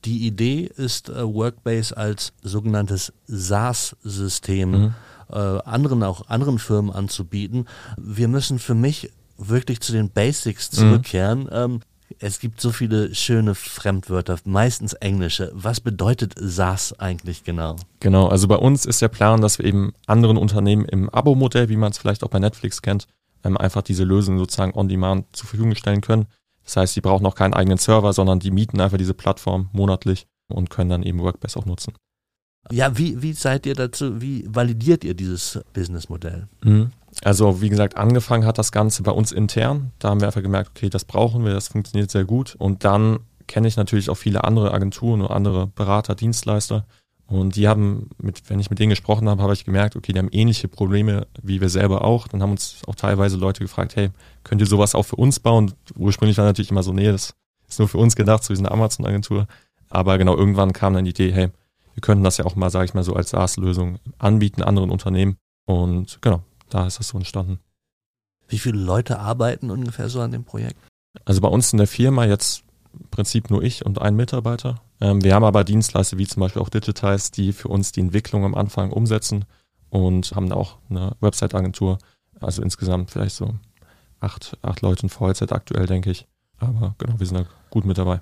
Die 0.05 0.27
Idee 0.27 0.71
ist 0.77 1.09
äh, 1.09 1.23
Workbase 1.23 1.97
als 1.97 2.33
sogenanntes 2.43 3.13
SaaS-System 3.27 4.71
mhm. 4.71 4.95
äh, 5.31 5.39
anderen 5.39 6.03
auch 6.03 6.29
anderen 6.29 6.59
Firmen 6.59 6.93
anzubieten. 6.93 7.67
Wir 7.97 8.29
müssen 8.29 8.59
für 8.59 8.75
mich 8.75 9.11
wirklich 9.39 9.81
zu 9.81 9.93
den 9.93 10.11
Basics 10.11 10.73
mhm. 10.73 10.77
zurückkehren. 10.77 11.41
Mhm. 11.45 11.49
Ähm, 11.53 11.81
es 12.25 12.39
gibt 12.39 12.59
so 12.59 12.73
viele 12.73 13.15
schöne 13.15 13.55
Fremdwörter, 13.55 14.39
meistens 14.47 14.95
englische. 14.95 15.51
Was 15.53 15.81
bedeutet 15.81 16.33
SaaS 16.37 16.99
eigentlich 16.99 17.45
genau? 17.45 17.77
Genau, 18.01 18.29
also 18.29 18.49
bei 18.49 18.57
uns 18.57 18.87
ist 18.87 19.03
der 19.03 19.09
Plan, 19.09 19.43
dass 19.43 19.59
wir 19.59 19.67
eben 19.67 19.93
anderen 20.07 20.39
Unternehmen 20.39 20.87
im 20.87 21.11
Abo-Modell, 21.11 21.69
wie 21.69 21.77
man 21.77 21.93
es 21.93 21.99
vielleicht 21.99 22.25
auch 22.25 22.31
bei 22.31 22.39
Netflix 22.39 22.81
kennt, 22.81 23.09
ähm, 23.45 23.59
einfach 23.59 23.83
diese 23.83 24.05
Lösung 24.05 24.39
sozusagen 24.39 24.73
on-demand 24.73 25.37
zur 25.37 25.49
Verfügung 25.49 25.75
stellen 25.75 26.01
können. 26.01 26.25
Das 26.65 26.79
heißt, 26.79 26.95
sie 26.95 27.03
brauchen 27.03 27.27
auch 27.27 27.35
keinen 27.35 27.53
eigenen 27.53 27.77
Server, 27.77 28.15
sondern 28.15 28.41
die 28.41 28.51
mieten 28.51 28.81
einfach 28.81 28.97
diese 28.97 29.13
Plattform 29.13 29.69
monatlich 29.73 30.27
und 30.49 30.71
können 30.71 30.89
dann 30.89 31.03
eben 31.03 31.21
WordPress 31.21 31.59
auch 31.59 31.67
nutzen. 31.67 31.93
Ja, 32.73 32.97
wie, 32.97 33.21
wie 33.21 33.35
seid 33.35 33.67
ihr 33.67 33.75
dazu, 33.75 34.23
wie 34.23 34.47
validiert 34.49 35.05
ihr 35.05 35.13
dieses 35.13 35.61
Businessmodell? 35.75 36.49
Mhm. 36.63 36.91
Also 37.23 37.61
wie 37.61 37.69
gesagt, 37.69 37.97
angefangen 37.97 38.45
hat 38.45 38.59
das 38.59 38.73
Ganze 38.73 39.03
bei 39.03 39.13
uns 39.13 39.33
intern. 39.33 39.93
Da 39.99 40.11
haben 40.11 40.21
wir 40.21 40.27
einfach 40.27 40.43
gemerkt, 40.43 40.71
okay, 40.75 40.91
das 40.91 41.05
brauchen 41.05 41.45
wir, 41.45 41.53
das 41.53 41.69
funktioniert 41.69 42.11
sehr 42.11 42.25
gut. 42.25 42.55
Und 42.59 42.85
dann 42.85 43.21
kenne 43.47 43.69
ich 43.69 43.77
natürlich 43.77 44.11
auch 44.11 44.17
viele 44.17 44.45
andere 44.45 44.73
Agenturen 44.73 45.21
und 45.21 45.31
andere 45.31 45.67
Berater, 45.69 46.15
Dienstleister. 46.15 46.87
Und 47.27 47.57
die 47.57 47.69
haben, 47.69 48.11
mit, 48.19 48.51
wenn 48.51 48.61
ich 48.61 48.69
mit 48.69 48.79
denen 48.79 48.91
gesprochen 48.91 49.29
habe, 49.29 49.43
habe 49.43 49.55
ich 49.55 49.65
gemerkt, 49.65 49.97
okay, 49.97 50.13
die 50.13 50.19
haben 50.19 50.29
ähnliche 50.31 50.69
Probleme 50.69 51.27
wie 51.43 51.61
wir 51.61 51.71
selber 51.71 52.05
auch. 52.05 52.29
Dann 52.29 52.43
haben 52.43 52.51
uns 52.51 52.83
auch 52.87 52.95
teilweise 52.95 53.37
Leute 53.37 53.61
gefragt, 53.61 53.97
hey, 53.97 54.11
könnt 54.43 54.61
ihr 54.61 54.67
sowas 54.67 54.95
auch 54.95 55.05
für 55.05 55.17
uns 55.17 55.41
bauen? 55.41 55.73
Ursprünglich 55.97 56.37
war 56.37 56.45
natürlich 56.45 56.71
immer 56.71 56.83
so, 56.83 56.93
nee, 56.93 57.11
das 57.11 57.35
ist 57.69 57.79
nur 57.79 57.89
für 57.89 57.99
uns 57.99 58.15
gedacht, 58.15 58.45
so 58.45 58.53
wie 58.53 58.59
eine 58.59 58.71
Amazon-Agentur. 58.71 59.47
Aber 59.89 60.19
genau, 60.19 60.37
irgendwann 60.37 60.73
kam 60.73 60.93
dann 60.93 61.05
die 61.05 61.13
Idee, 61.13 61.33
hey, 61.33 61.49
wir 61.95 62.01
könnten 62.01 62.25
das 62.25 62.37
ja 62.37 62.45
auch 62.45 62.57
mal, 62.57 62.71
sage 62.71 62.87
ich 62.87 62.95
mal, 62.95 63.05
so 63.05 63.15
als 63.15 63.31
SaaS-Lösung 63.31 63.99
anbieten, 64.19 64.63
anderen 64.63 64.91
Unternehmen. 64.91 65.37
Und 65.65 66.19
genau, 66.21 66.43
da 66.75 66.89
ist 66.89 66.99
das 66.99 67.09
so 67.09 67.19
entstanden. 67.19 67.61
Wie 68.49 68.59
viele 68.59 68.79
Leute 68.79 69.21
arbeiten 69.21 69.71
ungefähr 69.71 70.09
so 70.09 70.21
an 70.21 70.33
dem 70.33 70.45
Projekt? 70.45 70.77
Also 71.25 71.41
bei 71.41 71.49
uns 71.49 71.73
in 71.73 71.79
der 71.79 71.87
Firma 71.87 72.25
jetzt 72.25 72.65
im 72.93 73.09
Prinzip 73.11 73.49
nur 73.49 73.63
ich 73.63 73.87
und 73.87 74.01
ein 74.03 74.17
Mitarbeiter. 74.17 74.83
Ähm, 75.01 75.23
wir 75.23 75.35
haben 75.35 75.45
aber 75.45 75.63
Dienstleister 75.63 76.19
wie 76.19 76.27
zum 76.27 76.41
Beispiel 76.41 76.61
auch 76.61 76.69
Digitize, 76.69 77.31
die 77.31 77.53
für 77.53 77.69
uns 77.69 77.93
die 77.93 78.01
Entwicklung 78.01 78.45
am 78.45 78.57
Anfang 78.57 78.91
umsetzen 78.91 79.45
und 79.91 80.35
haben 80.35 80.51
auch 80.53 80.79
eine 80.91 81.13
Website-Agentur. 81.21 81.99
Also 82.41 82.61
insgesamt 82.61 83.13
vielleicht 83.13 83.37
so 83.37 83.55
acht, 84.19 84.59
acht 84.63 84.81
Leute 84.83 85.05
in 85.05 85.11
Vollzeit 85.11 85.53
aktuell, 85.53 85.87
denke 85.87 86.11
ich. 86.11 86.27
Aber 86.59 86.97
genau, 86.99 87.19
wir 87.19 87.27
sind 87.27 87.39
da 87.39 87.47
gut 87.71 87.85
mit 87.85 87.99
dabei. 87.99 88.21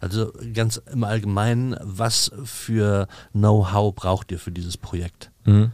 Also 0.00 0.32
ganz 0.54 0.76
im 0.76 1.02
Allgemeinen, 1.02 1.76
was 1.82 2.30
für 2.44 3.08
Know-how 3.32 3.92
braucht 3.94 4.30
ihr 4.30 4.38
für 4.38 4.52
dieses 4.52 4.76
Projekt? 4.76 5.32
Mhm. 5.44 5.72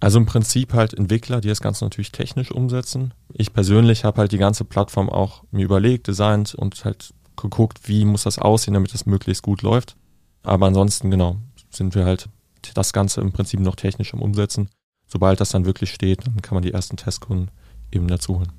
Also 0.00 0.18
im 0.18 0.26
Prinzip 0.26 0.74
halt 0.74 0.94
Entwickler, 0.94 1.40
die 1.40 1.48
das 1.48 1.60
Ganze 1.60 1.84
natürlich 1.84 2.12
technisch 2.12 2.50
umsetzen. 2.50 3.14
Ich 3.32 3.52
persönlich 3.52 4.04
habe 4.04 4.18
halt 4.18 4.32
die 4.32 4.38
ganze 4.38 4.64
Plattform 4.64 5.08
auch 5.08 5.44
mir 5.50 5.64
überlegt, 5.64 6.06
designt 6.06 6.54
und 6.54 6.84
halt 6.84 7.14
geguckt, 7.36 7.80
wie 7.88 8.04
muss 8.04 8.24
das 8.24 8.38
aussehen, 8.38 8.74
damit 8.74 8.94
es 8.94 9.06
möglichst 9.06 9.42
gut 9.42 9.62
läuft. 9.62 9.96
Aber 10.42 10.66
ansonsten, 10.66 11.10
genau, 11.10 11.36
sind 11.70 11.94
wir 11.94 12.04
halt 12.04 12.28
das 12.74 12.92
Ganze 12.92 13.20
im 13.20 13.32
Prinzip 13.32 13.60
noch 13.60 13.76
technisch 13.76 14.12
am 14.14 14.22
Umsetzen. 14.22 14.68
Sobald 15.06 15.40
das 15.40 15.50
dann 15.50 15.66
wirklich 15.66 15.92
steht, 15.92 16.26
dann 16.26 16.42
kann 16.42 16.54
man 16.56 16.62
die 16.62 16.72
ersten 16.72 16.96
Testkunden 16.96 17.50
eben 17.92 18.08
dazu 18.08 18.38
holen. 18.38 18.52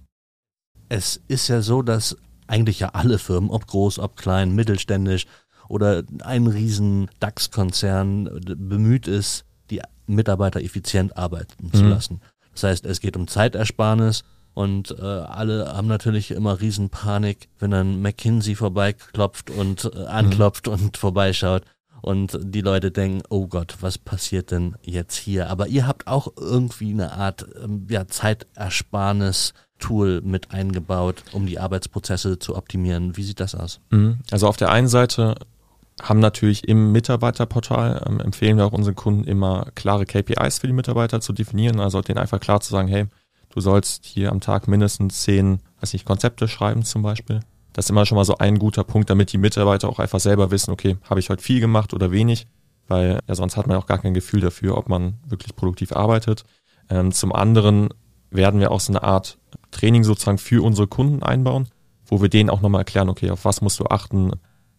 Es 0.90 1.22
ist 1.28 1.50
ja 1.50 1.62
so, 1.62 1.82
dass 1.82 2.18
eigentlich 2.48 2.80
ja 2.80 2.90
alle 2.90 3.20
Firmen, 3.20 3.50
ob 3.50 3.68
groß, 3.68 4.00
ob 4.00 4.16
klein, 4.16 4.56
mittelständisch 4.56 5.26
oder 5.68 6.04
ein 6.22 6.48
riesen 6.48 7.10
DAX-Konzern 7.20 8.40
bemüht 8.58 9.08
ist, 9.08 9.44
die 9.70 9.82
Mitarbeiter 10.08 10.62
effizient 10.62 11.18
arbeiten 11.18 11.72
zu 11.74 11.84
Mhm. 11.84 11.90
lassen. 11.90 12.22
Das 12.54 12.64
heißt, 12.64 12.86
es 12.86 13.00
geht 13.02 13.16
um 13.18 13.28
Zeitersparnis 13.28 14.24
und 14.54 14.92
äh, 14.98 15.02
alle 15.04 15.72
haben 15.76 15.88
natürlich 15.88 16.32
immer 16.32 16.60
Riesenpanik, 16.60 17.50
wenn 17.60 17.72
dann 17.72 18.02
McKinsey 18.02 18.56
vorbeiklopft 18.56 19.50
und 19.52 19.92
äh, 19.94 20.06
anklopft 20.06 20.68
und 20.68 20.98
vorbeischaut 20.98 21.64
und 22.02 22.38
die 22.42 22.62
Leute 22.62 22.90
denken, 22.92 23.22
oh 23.30 23.48
Gott, 23.48 23.78
was 23.82 23.98
passiert 23.98 24.52
denn 24.52 24.76
jetzt 24.82 25.16
hier? 25.16 25.50
Aber 25.50 25.68
ihr 25.68 25.86
habt 25.88 26.08
auch 26.08 26.30
irgendwie 26.38 26.92
eine 26.92 27.12
Art 27.12 27.46
ähm, 27.64 27.86
ja, 27.90 28.08
Zeitersparnis 28.08 29.54
Tool 29.80 30.22
mit 30.24 30.50
eingebaut, 30.52 31.24
um 31.34 31.46
die 31.46 31.60
Arbeitsprozesse 31.60 32.40
zu 32.40 32.56
optimieren. 32.56 33.16
Wie 33.16 33.22
sieht 33.24 33.40
das 33.40 33.54
aus? 33.54 33.80
Mhm. 33.92 34.18
Also 34.32 34.48
auf 34.48 34.58
der 34.58 34.72
einen 34.72 34.88
Seite 34.88 35.36
haben 36.02 36.20
natürlich 36.20 36.68
im 36.68 36.92
Mitarbeiterportal, 36.92 38.04
ähm, 38.08 38.20
empfehlen 38.20 38.58
wir 38.58 38.66
auch 38.66 38.74
unseren 38.74 38.96
Kunden 38.96 39.24
immer 39.24 39.68
klare 39.76 40.06
KPIs 40.06 40.60
für 40.60 40.68
die 40.68 40.74
Mitarbeiter 40.74 41.22
zu 41.22 41.34
definieren, 41.34 41.80
also 41.80 42.02
denen 42.02 42.20
einfach 42.20 42.40
klar 42.40 42.60
zu 42.62 42.72
sagen, 42.72 42.88
hey, 42.88 43.06
du 43.50 43.62
sollst 43.62 44.06
hier 44.06 44.32
am 44.32 44.40
Tag 44.40 44.68
mindestens 44.68 45.24
zehn, 45.24 45.60
weiß 45.82 45.94
nicht, 45.94 46.06
Konzepte 46.06 46.48
schreiben 46.48 46.84
zum 46.84 47.02
Beispiel. 47.02 47.40
Das 47.74 47.86
ist 47.86 47.90
immer 47.90 48.06
schon 48.06 48.16
mal 48.16 48.26
so 48.26 48.38
ein 48.38 48.60
guter 48.60 48.84
Punkt, 48.84 49.10
damit 49.10 49.32
die 49.34 49.38
Mitarbeiter 49.38 49.90
auch 49.90 50.00
einfach 50.00 50.20
selber 50.20 50.52
wissen, 50.52 50.72
okay, 50.72 50.98
habe 51.10 51.20
ich 51.20 51.30
heute 51.30 51.44
viel 51.44 51.60
gemacht 51.60 51.94
oder 51.94 52.12
wenig, 52.12 52.48
weil 52.88 53.20
ja 53.28 53.36
sonst 53.36 53.58
hat 53.58 53.68
man 53.68 53.78
auch 53.78 53.88
gar 53.88 54.00
kein 54.00 54.14
Gefühl 54.14 54.42
dafür, 54.42 54.78
ob 54.78 54.90
man 54.90 55.16
wirklich 55.28 55.56
produktiv 55.56 55.92
arbeitet. 55.92 56.44
Ähm, 56.90 57.12
zum 57.12 57.34
anderen 57.34 57.90
werden 58.30 58.60
wir 58.60 58.72
auch 58.72 58.80
so 58.80 58.92
eine 58.92 59.04
Art 59.04 59.38
Training 59.72 60.04
sozusagen 60.04 60.38
für 60.38 60.64
unsere 60.64 60.88
Kunden 60.88 61.24
einbauen, 61.24 61.68
wo 62.06 62.22
wir 62.22 62.30
denen 62.30 62.50
auch 62.50 62.62
nochmal 62.62 62.82
erklären, 62.82 63.10
okay, 63.10 63.32
auf 63.32 63.46
was 63.46 63.62
musst 63.62 63.80
du 63.80 63.86
achten, 63.86 64.32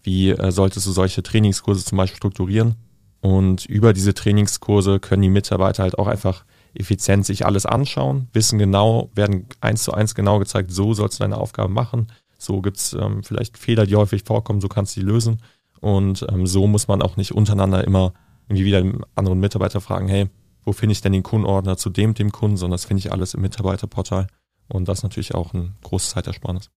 wie 0.09 0.31
äh, 0.31 0.51
solltest 0.51 0.87
du 0.87 0.91
solche 0.91 1.23
Trainingskurse 1.23 1.85
zum 1.85 1.99
Beispiel 1.99 2.17
strukturieren. 2.17 2.77
Und 3.21 3.67
über 3.67 3.93
diese 3.93 4.15
Trainingskurse 4.15 5.01
können 5.01 5.21
die 5.21 5.29
Mitarbeiter 5.29 5.83
halt 5.83 5.99
auch 5.99 6.07
einfach 6.07 6.47
effizient 6.73 7.27
sich 7.27 7.45
alles 7.45 7.67
anschauen, 7.67 8.29
wissen 8.33 8.59
genau, 8.59 9.11
werden 9.15 9.47
eins 9.61 9.83
zu 9.83 9.93
eins 9.93 10.15
genau 10.15 10.39
gezeigt, 10.39 10.71
so 10.71 10.95
sollst 10.95 11.19
du 11.19 11.25
deine 11.25 11.37
Aufgaben 11.37 11.75
machen, 11.75 12.07
so 12.39 12.63
gibt's 12.63 12.95
ähm, 12.95 13.23
vielleicht 13.23 13.59
Fehler, 13.59 13.85
die 13.85 13.97
häufig 13.97 14.23
vorkommen, 14.25 14.61
so 14.61 14.69
kannst 14.69 14.97
du 14.97 15.01
die 15.01 15.07
lösen. 15.07 15.43
Und 15.81 16.25
ähm, 16.31 16.47
so 16.47 16.67
muss 16.67 16.89
man 16.89 17.03
auch 17.03 17.17
nicht 17.17 17.33
untereinander 17.33 17.85
immer 17.85 18.15
irgendwie 18.49 18.65
wieder 18.65 18.81
den 18.81 19.03
anderen 19.15 19.41
Mitarbeiter 19.41 19.81
fragen, 19.81 20.09
hey, 20.09 20.29
wo 20.63 20.73
finde 20.73 20.93
ich 20.93 21.03
denn 21.03 21.13
den 21.13 21.23
Kundenordner 21.23 21.77
zu 21.77 21.91
dem, 21.91 22.15
dem 22.15 22.33
Kunden, 22.33 22.57
sondern 22.57 22.75
das 22.75 22.87
finde 22.87 23.01
ich 23.01 23.13
alles 23.13 23.35
im 23.35 23.43
Mitarbeiterportal. 23.43 24.27
Und 24.69 24.89
das 24.89 24.99
ist 24.99 25.03
natürlich 25.03 25.35
auch 25.35 25.53
ein 25.53 25.75
großes 25.83 26.11
Zeitersparnis. 26.11 26.71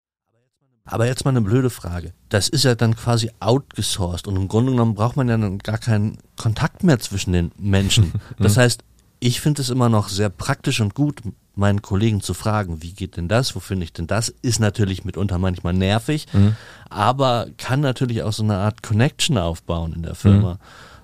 Aber 0.84 1.06
jetzt 1.06 1.24
mal 1.24 1.30
eine 1.30 1.40
blöde 1.42 1.70
Frage. 1.70 2.12
Das 2.28 2.48
ist 2.48 2.64
ja 2.64 2.74
dann 2.74 2.96
quasi 2.96 3.30
outgesourced 3.38 4.26
und 4.26 4.36
im 4.36 4.48
Grunde 4.48 4.72
genommen 4.72 4.94
braucht 4.94 5.16
man 5.16 5.28
ja 5.28 5.36
dann 5.36 5.58
gar 5.58 5.78
keinen 5.78 6.18
Kontakt 6.36 6.82
mehr 6.82 6.98
zwischen 6.98 7.32
den 7.32 7.52
Menschen. 7.58 8.12
Das 8.38 8.56
heißt, 8.56 8.82
ich 9.20 9.40
finde 9.40 9.62
es 9.62 9.68
immer 9.68 9.88
noch 9.88 10.08
sehr 10.08 10.30
praktisch 10.30 10.80
und 10.80 10.94
gut, 10.94 11.20
meinen 11.54 11.82
Kollegen 11.82 12.22
zu 12.22 12.32
fragen, 12.32 12.82
wie 12.82 12.92
geht 12.92 13.16
denn 13.18 13.28
das, 13.28 13.54
wo 13.54 13.60
finde 13.60 13.84
ich 13.84 13.92
denn 13.92 14.06
das? 14.06 14.30
Ist 14.42 14.60
natürlich 14.60 15.04
mitunter 15.04 15.38
manchmal 15.38 15.74
nervig, 15.74 16.26
aber 16.88 17.48
kann 17.58 17.80
natürlich 17.80 18.22
auch 18.22 18.32
so 18.32 18.42
eine 18.42 18.56
Art 18.56 18.82
Connection 18.82 19.36
aufbauen 19.36 19.92
in 19.92 20.02
der 20.02 20.14
Firma. 20.14 20.58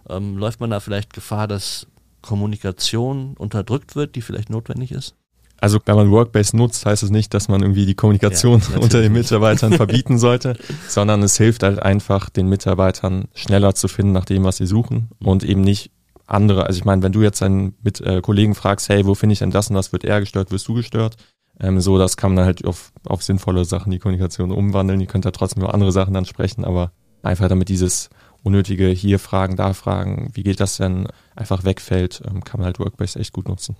Ähm, 0.08 0.38
läuft 0.38 0.60
man 0.60 0.70
da 0.70 0.80
vielleicht 0.80 1.12
Gefahr, 1.12 1.46
dass 1.46 1.86
Kommunikation 2.22 3.34
unterdrückt 3.36 3.96
wird, 3.96 4.14
die 4.16 4.22
vielleicht 4.22 4.48
notwendig 4.50 4.92
ist? 4.92 5.14
Also 5.58 5.78
wenn 5.84 5.96
man 5.96 6.10
Workbase 6.10 6.56
nutzt, 6.56 6.84
heißt 6.84 7.02
es 7.02 7.10
nicht, 7.10 7.32
dass 7.32 7.48
man 7.48 7.62
irgendwie 7.62 7.86
die 7.86 7.94
Kommunikation 7.94 8.60
Ja, 8.72 8.78
unter 8.78 9.00
den. 9.00 9.12
Mitarbeitern 9.12 9.72
verbieten 9.76 10.18
sollte, 10.18 10.56
sondern 10.88 11.22
es 11.22 11.36
hilft 11.38 11.62
halt 11.62 11.80
einfach, 11.80 12.28
den 12.28 12.48
Mitarbeitern 12.48 13.28
schneller 13.34 13.74
zu 13.74 13.88
finden 13.88 14.12
nach 14.12 14.26
dem, 14.26 14.44
was 14.44 14.58
sie 14.58 14.66
suchen 14.66 15.08
und 15.18 15.44
eben 15.44 15.62
nicht 15.62 15.90
andere. 16.26 16.66
Also 16.66 16.78
ich 16.78 16.84
meine, 16.84 17.02
wenn 17.02 17.12
du 17.12 17.22
jetzt 17.22 17.42
einen 17.42 17.74
mit, 17.82 18.00
äh, 18.00 18.20
Kollegen 18.20 18.54
fragst, 18.54 18.88
hey, 18.88 19.06
wo 19.06 19.14
finde 19.14 19.32
ich 19.32 19.38
denn 19.38 19.50
das 19.50 19.68
und 19.68 19.76
das, 19.76 19.92
wird 19.92 20.04
er 20.04 20.20
gestört, 20.20 20.50
wirst 20.50 20.68
du 20.68 20.74
gestört. 20.74 21.16
Ähm, 21.58 21.80
so, 21.80 21.98
das 21.98 22.16
kann 22.16 22.32
man 22.32 22.36
dann 22.36 22.46
halt 22.46 22.64
auf, 22.66 22.92
auf 23.06 23.22
sinnvolle 23.22 23.64
Sachen 23.64 23.90
die 23.90 23.98
Kommunikation 23.98 24.50
umwandeln. 24.50 25.00
Die 25.00 25.06
könnt 25.06 25.24
ja 25.24 25.30
trotzdem 25.30 25.62
über 25.62 25.72
andere 25.72 25.92
Sachen 25.92 26.12
dann 26.12 26.26
sprechen, 26.26 26.64
aber 26.64 26.92
einfach 27.22 27.48
damit 27.48 27.68
dieses 27.68 28.10
unnötige 28.42 28.88
hier 28.88 29.18
fragen, 29.18 29.56
da 29.56 29.72
fragen, 29.72 30.30
wie 30.34 30.42
geht 30.42 30.60
das 30.60 30.76
denn, 30.76 31.08
einfach 31.34 31.64
wegfällt, 31.64 32.22
ähm, 32.26 32.44
kann 32.44 32.60
man 32.60 32.66
halt 32.66 32.78
Workbase 32.78 33.18
echt 33.18 33.32
gut 33.32 33.48
nutzen. 33.48 33.76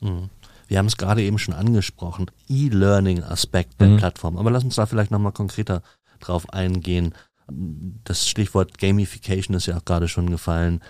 Mhm. 0.00 0.28
Wir 0.66 0.78
haben 0.78 0.86
es 0.86 0.96
gerade 0.96 1.22
eben 1.22 1.38
schon 1.38 1.54
angesprochen, 1.54 2.26
E-Learning-Aspekt 2.48 3.80
der 3.80 3.88
Mhm. 3.88 3.96
Plattform. 3.98 4.36
Aber 4.36 4.50
lass 4.50 4.64
uns 4.64 4.76
da 4.76 4.86
vielleicht 4.86 5.10
nochmal 5.10 5.32
konkreter 5.32 5.82
drauf 6.20 6.52
eingehen. 6.52 7.14
Das 8.04 8.26
Stichwort 8.28 8.78
Gamification 8.78 9.54
ist 9.56 9.66
ja 9.66 9.76
auch 9.76 9.84
gerade 9.84 10.08
schon 10.08 10.30
gefallen. 10.30 10.80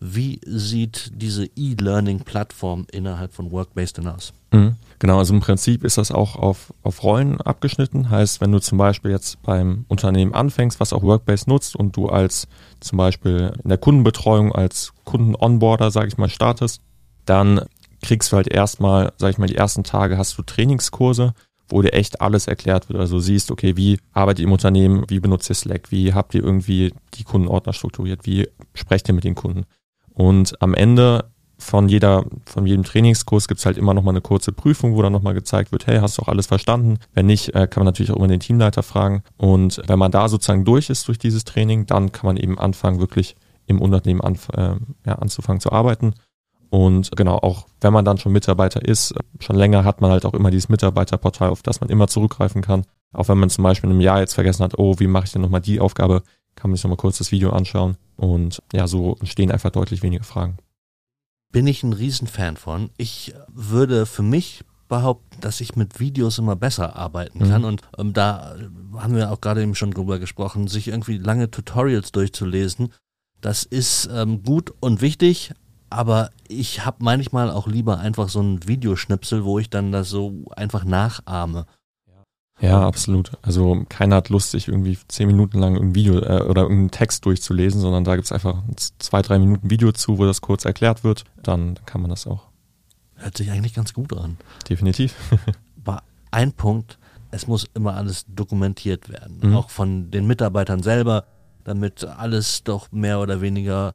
Wie 0.00 0.40
sieht 0.44 1.12
diese 1.14 1.46
E-Learning-Plattform 1.56 2.86
innerhalb 2.90 3.32
von 3.32 3.50
Workbase 3.52 3.94
denn 3.94 4.08
aus? 4.08 4.32
Mhm. 4.52 4.76
Genau, 4.98 5.18
also 5.18 5.32
im 5.34 5.40
Prinzip 5.40 5.84
ist 5.84 5.96
das 5.98 6.10
auch 6.12 6.36
auf, 6.36 6.72
auf 6.82 7.02
Rollen 7.02 7.40
abgeschnitten. 7.40 8.10
Heißt, 8.10 8.40
wenn 8.40 8.52
du 8.52 8.60
zum 8.60 8.78
Beispiel 8.78 9.10
jetzt 9.12 9.40
beim 9.42 9.84
Unternehmen 9.88 10.34
anfängst, 10.34 10.80
was 10.80 10.92
auch 10.92 11.02
Workbase 11.02 11.48
nutzt 11.48 11.74
und 11.76 11.96
du 11.96 12.08
als 12.08 12.46
zum 12.80 12.98
Beispiel 12.98 13.52
in 13.62 13.68
der 13.68 13.78
Kundenbetreuung 13.78 14.52
als 14.52 14.92
Kunden-Onboarder, 15.04 15.90
sage 15.90 16.08
ich 16.08 16.18
mal, 16.18 16.28
startest, 16.28 16.80
dann 17.24 17.62
kriegst 18.02 18.32
du 18.32 18.36
halt 18.36 18.48
erstmal, 18.48 19.12
sage 19.16 19.32
ich 19.32 19.38
mal, 19.38 19.46
die 19.46 19.56
ersten 19.56 19.84
Tage 19.84 20.18
hast 20.18 20.36
du 20.36 20.42
Trainingskurse, 20.42 21.34
wo 21.68 21.80
dir 21.80 21.92
echt 21.92 22.20
alles 22.20 22.46
erklärt 22.46 22.88
wird. 22.88 23.00
Also 23.00 23.18
siehst, 23.18 23.50
okay, 23.50 23.76
wie 23.76 23.98
arbeitet 24.12 24.40
ihr 24.40 24.46
im 24.46 24.52
Unternehmen, 24.52 25.04
wie 25.08 25.20
benutzt 25.20 25.48
ihr 25.50 25.54
Slack, 25.54 25.90
wie 25.90 26.12
habt 26.12 26.34
ihr 26.34 26.42
irgendwie 26.42 26.92
die 27.14 27.24
Kundenordner 27.24 27.72
strukturiert, 27.72 28.26
wie 28.26 28.48
sprecht 28.74 29.08
ihr 29.08 29.14
mit 29.14 29.24
den 29.24 29.34
Kunden. 29.34 29.64
Und 30.12 30.60
am 30.60 30.74
Ende 30.74 31.30
von 31.62 31.88
jeder, 31.88 32.24
von 32.44 32.66
jedem 32.66 32.82
Trainingskurs 32.82 33.46
gibt's 33.46 33.64
halt 33.64 33.78
immer 33.78 33.94
noch 33.94 34.02
mal 34.02 34.10
eine 34.10 34.20
kurze 34.20 34.52
Prüfung, 34.52 34.94
wo 34.94 35.02
dann 35.02 35.12
noch 35.12 35.22
mal 35.22 35.32
gezeigt 35.32 35.72
wird, 35.72 35.86
hey, 35.86 36.00
hast 36.00 36.18
du 36.18 36.22
auch 36.22 36.28
alles 36.28 36.46
verstanden? 36.46 36.98
Wenn 37.14 37.26
nicht, 37.26 37.54
äh, 37.54 37.68
kann 37.68 37.82
man 37.82 37.86
natürlich 37.86 38.10
auch 38.10 38.16
immer 38.16 38.28
den 38.28 38.40
Teamleiter 38.40 38.82
fragen. 38.82 39.22
Und 39.36 39.80
wenn 39.86 39.98
man 39.98 40.10
da 40.10 40.28
sozusagen 40.28 40.64
durch 40.64 40.90
ist 40.90 41.06
durch 41.08 41.18
dieses 41.18 41.44
Training, 41.44 41.86
dann 41.86 42.10
kann 42.10 42.26
man 42.26 42.36
eben 42.36 42.58
anfangen, 42.58 42.98
wirklich 42.98 43.36
im 43.66 43.80
Unternehmen 43.80 44.20
anf 44.20 44.48
äh, 44.50 44.74
ja, 45.06 45.14
anzufangen 45.14 45.60
zu 45.60 45.70
arbeiten. 45.70 46.14
Und 46.72 47.14
genau, 47.14 47.36
auch 47.36 47.66
wenn 47.82 47.92
man 47.92 48.06
dann 48.06 48.16
schon 48.16 48.32
Mitarbeiter 48.32 48.82
ist, 48.82 49.12
schon 49.40 49.56
länger 49.56 49.84
hat 49.84 50.00
man 50.00 50.10
halt 50.10 50.24
auch 50.24 50.32
immer 50.32 50.50
dieses 50.50 50.70
Mitarbeiterportal, 50.70 51.50
auf 51.50 51.60
das 51.60 51.82
man 51.82 51.90
immer 51.90 52.08
zurückgreifen 52.08 52.62
kann. 52.62 52.86
Auch 53.12 53.28
wenn 53.28 53.36
man 53.36 53.50
zum 53.50 53.62
Beispiel 53.62 53.90
in 53.90 53.96
einem 53.96 54.00
Jahr 54.00 54.20
jetzt 54.20 54.32
vergessen 54.32 54.64
hat, 54.64 54.78
oh, 54.78 54.98
wie 54.98 55.06
mache 55.06 55.26
ich 55.26 55.32
denn 55.32 55.42
nochmal 55.42 55.60
die 55.60 55.80
Aufgabe, 55.80 56.22
kann 56.56 56.70
man 56.70 56.76
sich 56.76 56.84
nochmal 56.84 56.96
kurz 56.96 57.18
das 57.18 57.30
Video 57.30 57.50
anschauen. 57.50 57.98
Und 58.16 58.62
ja, 58.72 58.86
so 58.86 59.16
entstehen 59.20 59.52
einfach 59.52 59.68
deutlich 59.68 60.02
weniger 60.02 60.24
Fragen. 60.24 60.56
Bin 61.50 61.66
ich 61.66 61.82
ein 61.82 61.92
Riesenfan 61.92 62.56
von. 62.56 62.88
Ich 62.96 63.34
würde 63.52 64.06
für 64.06 64.22
mich 64.22 64.64
behaupten, 64.88 65.42
dass 65.42 65.60
ich 65.60 65.76
mit 65.76 66.00
Videos 66.00 66.38
immer 66.38 66.56
besser 66.56 66.96
arbeiten 66.96 67.40
kann. 67.40 67.62
Mhm. 67.62 67.68
Und 67.68 67.82
ähm, 67.98 68.14
da 68.14 68.56
haben 68.96 69.14
wir 69.14 69.30
auch 69.30 69.42
gerade 69.42 69.62
eben 69.62 69.74
schon 69.74 69.90
drüber 69.90 70.18
gesprochen, 70.18 70.68
sich 70.68 70.88
irgendwie 70.88 71.18
lange 71.18 71.50
Tutorials 71.50 72.12
durchzulesen. 72.12 72.94
Das 73.42 73.64
ist 73.64 74.08
ähm, 74.10 74.42
gut 74.42 74.72
und 74.80 75.02
wichtig, 75.02 75.52
aber 75.92 76.30
ich 76.48 76.84
habe 76.84 76.98
manchmal 77.00 77.50
auch 77.50 77.66
lieber 77.66 77.98
einfach 77.98 78.28
so 78.28 78.40
ein 78.40 78.66
Videoschnipsel, 78.66 79.44
wo 79.44 79.58
ich 79.58 79.70
dann 79.70 79.92
das 79.92 80.08
so 80.08 80.44
einfach 80.56 80.84
nachahme. 80.84 81.66
Ja, 82.60 82.86
absolut. 82.86 83.32
Also 83.42 83.84
keiner 83.88 84.16
hat 84.16 84.28
Lust, 84.28 84.52
sich 84.52 84.68
irgendwie 84.68 84.96
zehn 85.08 85.26
Minuten 85.26 85.58
lang 85.58 85.76
ein 85.76 85.94
Video 85.96 86.14
äh, 86.20 86.42
oder 86.42 86.62
irgendeinen 86.62 86.90
Text 86.92 87.24
durchzulesen, 87.24 87.80
sondern 87.80 88.04
da 88.04 88.14
gibt's 88.14 88.30
einfach 88.30 88.62
zwei, 88.98 89.20
drei 89.22 89.38
Minuten 89.40 89.68
Video 89.68 89.90
zu, 89.90 90.18
wo 90.18 90.24
das 90.26 90.40
kurz 90.42 90.64
erklärt 90.64 91.02
wird. 91.02 91.24
Dann 91.42 91.78
kann 91.86 92.02
man 92.02 92.10
das 92.10 92.26
auch. 92.26 92.42
Hört 93.16 93.36
sich 93.36 93.50
eigentlich 93.50 93.74
ganz 93.74 93.92
gut 93.94 94.16
an. 94.16 94.36
Definitiv. 94.68 95.14
Aber 95.84 96.02
ein 96.30 96.52
Punkt, 96.52 96.98
es 97.32 97.48
muss 97.48 97.66
immer 97.74 97.94
alles 97.96 98.26
dokumentiert 98.28 99.08
werden, 99.08 99.38
Mhm. 99.42 99.56
auch 99.56 99.70
von 99.70 100.10
den 100.12 100.26
Mitarbeitern 100.28 100.82
selber, 100.84 101.24
damit 101.64 102.04
alles 102.04 102.62
doch 102.62 102.92
mehr 102.92 103.18
oder 103.20 103.40
weniger 103.40 103.92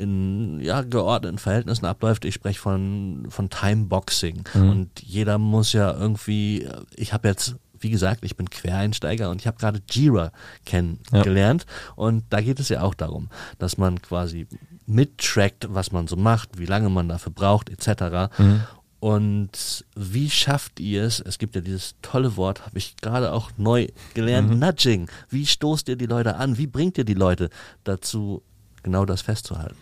in 0.00 0.60
ja, 0.60 0.82
geordneten 0.82 1.38
Verhältnissen 1.38 1.86
abläuft. 1.86 2.24
Ich 2.24 2.34
spreche 2.34 2.58
von, 2.58 3.26
von 3.28 3.50
Timeboxing. 3.50 4.44
Mhm. 4.54 4.70
Und 4.70 5.02
jeder 5.02 5.38
muss 5.38 5.72
ja 5.72 5.92
irgendwie, 5.92 6.66
ich 6.96 7.12
habe 7.12 7.28
jetzt, 7.28 7.56
wie 7.78 7.90
gesagt, 7.90 8.24
ich 8.24 8.36
bin 8.36 8.48
Quereinsteiger 8.50 9.30
und 9.30 9.40
ich 9.40 9.46
habe 9.46 9.58
gerade 9.58 9.80
Jira 9.90 10.32
kennengelernt. 10.64 11.66
Und 11.96 12.24
da 12.30 12.40
geht 12.40 12.60
es 12.60 12.68
ja 12.68 12.82
auch 12.82 12.94
darum, 12.94 13.28
dass 13.58 13.78
man 13.78 14.00
quasi 14.00 14.46
mittrackt, 14.86 15.66
was 15.70 15.92
man 15.92 16.08
so 16.08 16.16
macht, 16.16 16.58
wie 16.58 16.66
lange 16.66 16.90
man 16.90 17.08
dafür 17.08 17.32
braucht, 17.32 17.70
etc. 17.70 18.32
Mhm. 18.38 18.62
Und 19.00 19.86
wie 19.96 20.28
schafft 20.28 20.78
ihr 20.78 21.04
es? 21.04 21.20
Es 21.20 21.38
gibt 21.38 21.54
ja 21.54 21.62
dieses 21.62 21.94
tolle 22.02 22.36
Wort, 22.36 22.66
habe 22.66 22.76
ich 22.76 22.96
gerade 22.96 23.32
auch 23.32 23.50
neu 23.56 23.88
gelernt, 24.12 24.50
mhm. 24.50 24.58
Nudging. 24.58 25.08
Wie 25.30 25.46
stoßt 25.46 25.88
ihr 25.88 25.96
die 25.96 26.06
Leute 26.06 26.36
an? 26.36 26.58
Wie 26.58 26.66
bringt 26.66 26.98
ihr 26.98 27.04
die 27.04 27.14
Leute 27.14 27.48
dazu, 27.84 28.42
genau 28.82 29.06
das 29.06 29.22
festzuhalten? 29.22 29.76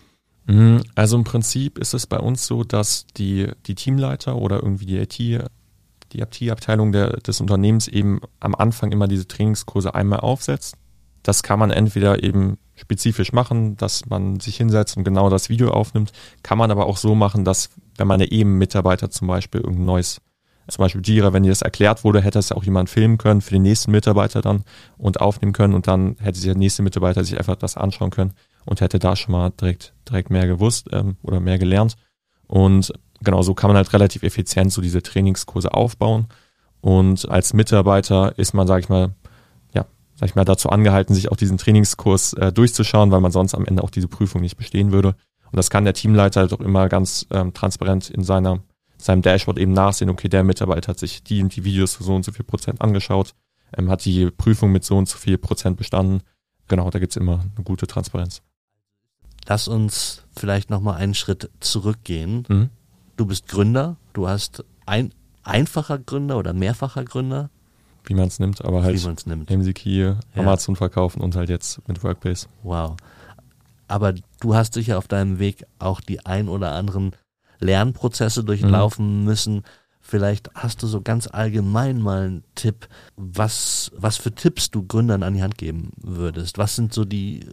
Mhm. 0.48 0.82
Also 0.94 1.16
im 1.16 1.24
Prinzip 1.24 1.78
ist 1.78 1.94
es 1.94 2.06
bei 2.06 2.18
uns 2.18 2.46
so, 2.46 2.64
dass 2.64 3.06
die, 3.16 3.48
die 3.66 3.74
Teamleiter 3.74 4.36
oder 4.36 4.56
irgendwie 4.56 4.86
die 4.86 4.96
IT, 4.96 5.18
die 5.18 6.20
IT-Abteilung 6.20 6.90
des 6.90 7.40
Unternehmens 7.40 7.86
eben 7.86 8.20
am 8.40 8.54
Anfang 8.54 8.90
immer 8.90 9.08
diese 9.08 9.28
Trainingskurse 9.28 9.94
einmal 9.94 10.20
aufsetzt. 10.20 10.76
Das 11.22 11.42
kann 11.42 11.58
man 11.58 11.70
entweder 11.70 12.22
eben 12.22 12.56
spezifisch 12.76 13.32
machen, 13.32 13.76
dass 13.76 14.06
man 14.06 14.40
sich 14.40 14.56
hinsetzt 14.56 14.96
und 14.96 15.04
genau 15.04 15.28
das 15.28 15.50
Video 15.50 15.70
aufnimmt. 15.70 16.12
Kann 16.42 16.56
man 16.56 16.70
aber 16.70 16.86
auch 16.86 16.96
so 16.96 17.14
machen, 17.14 17.44
dass 17.44 17.70
wenn 17.98 18.06
man 18.06 18.20
eben 18.20 18.56
Mitarbeiter 18.56 19.10
zum 19.10 19.28
Beispiel 19.28 19.60
irgendein 19.60 19.84
neues, 19.84 20.22
zum 20.68 20.82
Beispiel 20.82 21.02
Jira, 21.04 21.34
wenn 21.34 21.42
dir 21.42 21.50
das 21.50 21.62
erklärt 21.62 22.04
wurde, 22.04 22.22
hätte 22.22 22.38
es 22.38 22.50
ja 22.50 22.56
auch 22.56 22.64
jemand 22.64 22.88
filmen 22.88 23.18
können 23.18 23.42
für 23.42 23.50
den 23.50 23.62
nächsten 23.62 23.90
Mitarbeiter 23.90 24.40
dann 24.40 24.64
und 24.96 25.20
aufnehmen 25.20 25.52
können 25.52 25.74
und 25.74 25.86
dann 25.86 26.16
hätte 26.20 26.40
der 26.40 26.54
nächste 26.54 26.82
Mitarbeiter 26.82 27.22
sich 27.22 27.36
einfach 27.36 27.56
das 27.56 27.76
anschauen 27.76 28.10
können 28.10 28.32
und 28.68 28.80
hätte 28.80 28.98
da 28.98 29.16
schon 29.16 29.32
mal 29.32 29.50
direkt, 29.50 29.94
direkt 30.08 30.30
mehr 30.30 30.46
gewusst 30.46 30.88
ähm, 30.92 31.16
oder 31.22 31.40
mehr 31.40 31.58
gelernt. 31.58 31.96
Und 32.46 32.92
genau 33.20 33.42
so 33.42 33.54
kann 33.54 33.68
man 33.68 33.76
halt 33.76 33.92
relativ 33.92 34.22
effizient 34.22 34.72
so 34.72 34.82
diese 34.82 35.02
Trainingskurse 35.02 35.72
aufbauen. 35.72 36.26
Und 36.80 37.28
als 37.28 37.54
Mitarbeiter 37.54 38.38
ist 38.38 38.52
man, 38.52 38.66
sage 38.66 38.80
ich 38.80 38.88
mal, 38.88 39.14
ja, 39.74 39.86
sag 40.14 40.28
ich 40.28 40.34
mal, 40.34 40.44
dazu 40.44 40.68
angehalten, 40.68 41.14
sich 41.14 41.32
auch 41.32 41.36
diesen 41.36 41.58
Trainingskurs 41.58 42.34
äh, 42.34 42.52
durchzuschauen, 42.52 43.10
weil 43.10 43.20
man 43.20 43.32
sonst 43.32 43.54
am 43.54 43.64
Ende 43.64 43.82
auch 43.82 43.90
diese 43.90 44.08
Prüfung 44.08 44.42
nicht 44.42 44.56
bestehen 44.56 44.92
würde. 44.92 45.14
Und 45.50 45.56
das 45.56 45.70
kann 45.70 45.84
der 45.84 45.94
Teamleiter 45.94 46.40
halt 46.40 46.52
auch 46.52 46.60
immer 46.60 46.88
ganz 46.90 47.26
ähm, 47.30 47.54
transparent 47.54 48.10
in 48.10 48.22
seiner, 48.22 48.60
seinem 48.98 49.22
Dashboard 49.22 49.58
eben 49.58 49.72
nachsehen, 49.72 50.10
okay, 50.10 50.28
der 50.28 50.44
Mitarbeiter 50.44 50.90
hat 50.90 50.98
sich 50.98 51.22
die 51.22 51.42
und 51.42 51.56
die 51.56 51.64
Videos 51.64 51.94
für 51.94 52.04
so 52.04 52.14
und 52.14 52.24
so 52.24 52.32
viel 52.32 52.44
Prozent 52.44 52.82
angeschaut, 52.82 53.34
ähm, 53.76 53.90
hat 53.90 54.04
die 54.04 54.30
Prüfung 54.30 54.72
mit 54.72 54.84
so 54.84 54.98
und 54.98 55.08
so 55.08 55.16
viel 55.16 55.38
Prozent 55.38 55.78
bestanden. 55.78 56.20
Genau, 56.68 56.90
da 56.90 56.98
gibt's 56.98 57.16
immer 57.16 57.40
eine 57.56 57.64
gute 57.64 57.86
Transparenz. 57.86 58.42
Lass 59.48 59.66
uns 59.66 60.24
vielleicht 60.36 60.70
nochmal 60.70 60.96
einen 60.96 61.14
Schritt 61.14 61.50
zurückgehen. 61.60 62.44
Mhm. 62.48 62.70
Du 63.16 63.26
bist 63.26 63.48
Gründer, 63.48 63.96
du 64.12 64.28
hast 64.28 64.64
ein 64.86 65.12
einfacher 65.42 65.98
Gründer 65.98 66.38
oder 66.38 66.52
mehrfacher 66.52 67.04
Gründer. 67.04 67.50
Wie 68.04 68.14
man 68.14 68.28
es 68.28 68.38
nimmt, 68.38 68.64
aber 68.64 68.82
halt 68.82 69.26
nimmt. 69.26 69.50
MCK, 69.50 69.86
ja. 69.86 70.18
Amazon 70.34 70.76
verkaufen 70.76 71.20
und 71.20 71.34
halt 71.34 71.48
jetzt 71.48 71.86
mit 71.88 72.02
Workbase. 72.02 72.46
Wow 72.62 72.96
aber 73.88 74.14
du 74.40 74.54
hast 74.54 74.74
sicher 74.74 74.98
auf 74.98 75.08
deinem 75.08 75.38
Weg 75.38 75.64
auch 75.78 76.00
die 76.00 76.24
ein 76.24 76.48
oder 76.48 76.72
anderen 76.72 77.12
Lernprozesse 77.58 78.44
durchlaufen 78.44 79.20
mhm. 79.20 79.24
müssen. 79.24 79.62
Vielleicht 80.00 80.50
hast 80.54 80.82
du 80.82 80.86
so 80.86 81.00
ganz 81.00 81.26
allgemein 81.26 82.00
mal 82.00 82.26
einen 82.26 82.44
Tipp, 82.54 82.88
was, 83.16 83.90
was 83.96 84.16
für 84.16 84.32
Tipps 84.32 84.70
du 84.70 84.86
Gründern 84.86 85.22
an 85.22 85.34
die 85.34 85.42
Hand 85.42 85.58
geben 85.58 85.90
würdest. 85.96 86.58
Was 86.58 86.76
sind 86.76 86.94
so 86.94 87.04
die 87.04 87.46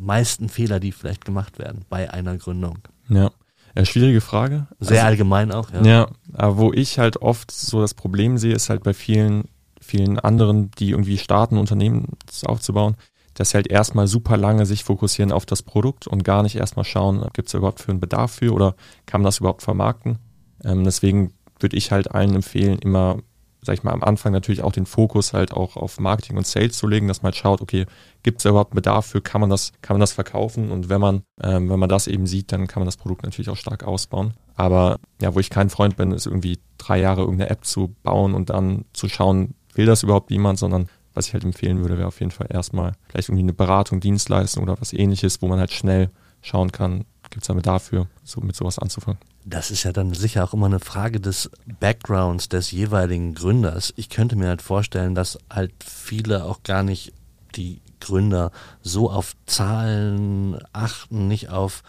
meisten 0.00 0.48
Fehler, 0.48 0.80
die 0.80 0.92
vielleicht 0.92 1.24
gemacht 1.24 1.58
werden 1.58 1.84
bei 1.88 2.10
einer 2.10 2.36
Gründung? 2.36 2.78
Ja, 3.08 3.30
ja 3.76 3.84
schwierige 3.84 4.20
Frage. 4.20 4.66
Sehr 4.78 4.98
also, 4.98 5.06
allgemein 5.06 5.52
auch, 5.52 5.70
ja. 5.72 5.82
Ja, 5.82 6.08
aber 6.32 6.58
wo 6.58 6.72
ich 6.72 6.98
halt 6.98 7.22
oft 7.22 7.50
so 7.50 7.80
das 7.80 7.94
Problem 7.94 8.38
sehe, 8.38 8.54
ist 8.54 8.70
halt 8.70 8.82
bei 8.82 8.94
vielen, 8.94 9.44
vielen 9.80 10.18
anderen, 10.18 10.70
die 10.78 10.90
irgendwie 10.90 11.18
starten, 11.18 11.58
Unternehmen 11.58 12.08
aufzubauen, 12.44 12.96
dass 13.34 13.50
sie 13.50 13.56
halt 13.56 13.68
erstmal 13.68 14.06
super 14.06 14.36
lange 14.36 14.66
sich 14.66 14.84
fokussieren 14.84 15.32
auf 15.32 15.46
das 15.46 15.62
Produkt 15.62 16.06
und 16.06 16.24
gar 16.24 16.42
nicht 16.42 16.56
erstmal 16.56 16.84
schauen, 16.84 17.26
gibt 17.32 17.48
es 17.48 17.54
überhaupt 17.54 17.80
für 17.80 17.90
einen 17.90 18.00
Bedarf 18.00 18.32
für 18.32 18.52
oder 18.52 18.74
kann 19.06 19.20
man 19.20 19.26
das 19.26 19.38
überhaupt 19.38 19.62
vermarkten. 19.62 20.18
Ähm, 20.64 20.84
deswegen 20.84 21.32
würde 21.58 21.76
ich 21.76 21.92
halt 21.92 22.10
allen 22.10 22.34
empfehlen, 22.34 22.78
immer, 22.78 23.18
sag 23.62 23.74
ich 23.74 23.82
mal, 23.82 23.92
am 23.92 24.02
Anfang 24.02 24.32
natürlich 24.32 24.62
auch 24.62 24.72
den 24.72 24.86
Fokus 24.86 25.32
halt 25.32 25.52
auch 25.52 25.76
auf 25.76 26.00
Marketing 26.00 26.36
und 26.36 26.46
Sales 26.46 26.76
zu 26.76 26.86
legen, 26.86 27.08
dass 27.08 27.22
man 27.22 27.32
halt 27.32 27.36
schaut, 27.36 27.60
okay, 27.60 27.86
gibt 28.22 28.40
es 28.40 28.44
überhaupt 28.44 28.74
Bedarf 28.74 29.06
für, 29.06 29.20
kann 29.20 29.40
man 29.40 29.50
das, 29.50 29.72
kann 29.82 29.94
man 29.94 30.00
das 30.00 30.12
verkaufen 30.12 30.70
und 30.70 30.88
wenn 30.88 31.00
man, 31.00 31.22
ähm, 31.42 31.68
wenn 31.68 31.78
man 31.78 31.88
das 31.88 32.06
eben 32.06 32.26
sieht, 32.26 32.52
dann 32.52 32.66
kann 32.66 32.80
man 32.80 32.86
das 32.86 32.96
Produkt 32.96 33.22
natürlich 33.22 33.50
auch 33.50 33.56
stark 33.56 33.84
ausbauen. 33.84 34.34
Aber 34.54 34.98
ja, 35.20 35.34
wo 35.34 35.40
ich 35.40 35.50
kein 35.50 35.70
Freund 35.70 35.96
bin, 35.96 36.12
ist 36.12 36.26
irgendwie 36.26 36.58
drei 36.78 37.00
Jahre 37.00 37.22
irgendeine 37.22 37.50
App 37.50 37.64
zu 37.64 37.94
bauen 38.02 38.34
und 38.34 38.50
dann 38.50 38.84
zu 38.92 39.08
schauen, 39.08 39.54
will 39.74 39.86
das 39.86 40.02
überhaupt 40.02 40.30
jemand, 40.30 40.58
sondern 40.58 40.88
was 41.14 41.26
ich 41.26 41.34
halt 41.34 41.44
empfehlen 41.44 41.80
würde, 41.80 41.98
wäre 41.98 42.08
auf 42.08 42.20
jeden 42.20 42.32
Fall 42.32 42.46
erstmal 42.50 42.92
vielleicht 43.08 43.28
irgendwie 43.28 43.42
eine 43.42 43.52
Beratung, 43.52 44.00
Dienstleistung 44.00 44.62
oder 44.62 44.80
was 44.80 44.92
ähnliches, 44.92 45.42
wo 45.42 45.48
man 45.48 45.58
halt 45.58 45.72
schnell 45.72 46.10
schauen 46.42 46.72
kann, 46.72 47.04
gibt 47.30 47.42
es 47.44 47.48
da 47.48 47.54
Bedarf 47.54 47.84
für, 47.84 48.06
so 48.24 48.40
mit 48.40 48.56
sowas 48.56 48.78
anzufangen. 48.78 49.20
Das 49.44 49.70
ist 49.70 49.84
ja 49.84 49.92
dann 49.92 50.12
sicher 50.12 50.44
auch 50.44 50.52
immer 50.52 50.66
eine 50.66 50.80
Frage 50.80 51.20
des 51.20 51.50
Backgrounds 51.80 52.48
des 52.48 52.70
jeweiligen 52.70 53.34
Gründers. 53.34 53.92
Ich 53.96 54.10
könnte 54.10 54.36
mir 54.36 54.48
halt 54.48 54.62
vorstellen, 54.62 55.14
dass 55.14 55.38
halt 55.48 55.72
viele 55.84 56.44
auch 56.44 56.62
gar 56.62 56.82
nicht 56.82 57.12
die 57.56 57.80
Gründer 58.00 58.50
so 58.82 59.10
auf 59.10 59.34
Zahlen 59.46 60.58
achten, 60.72 61.28
nicht 61.28 61.50
auf, 61.50 61.82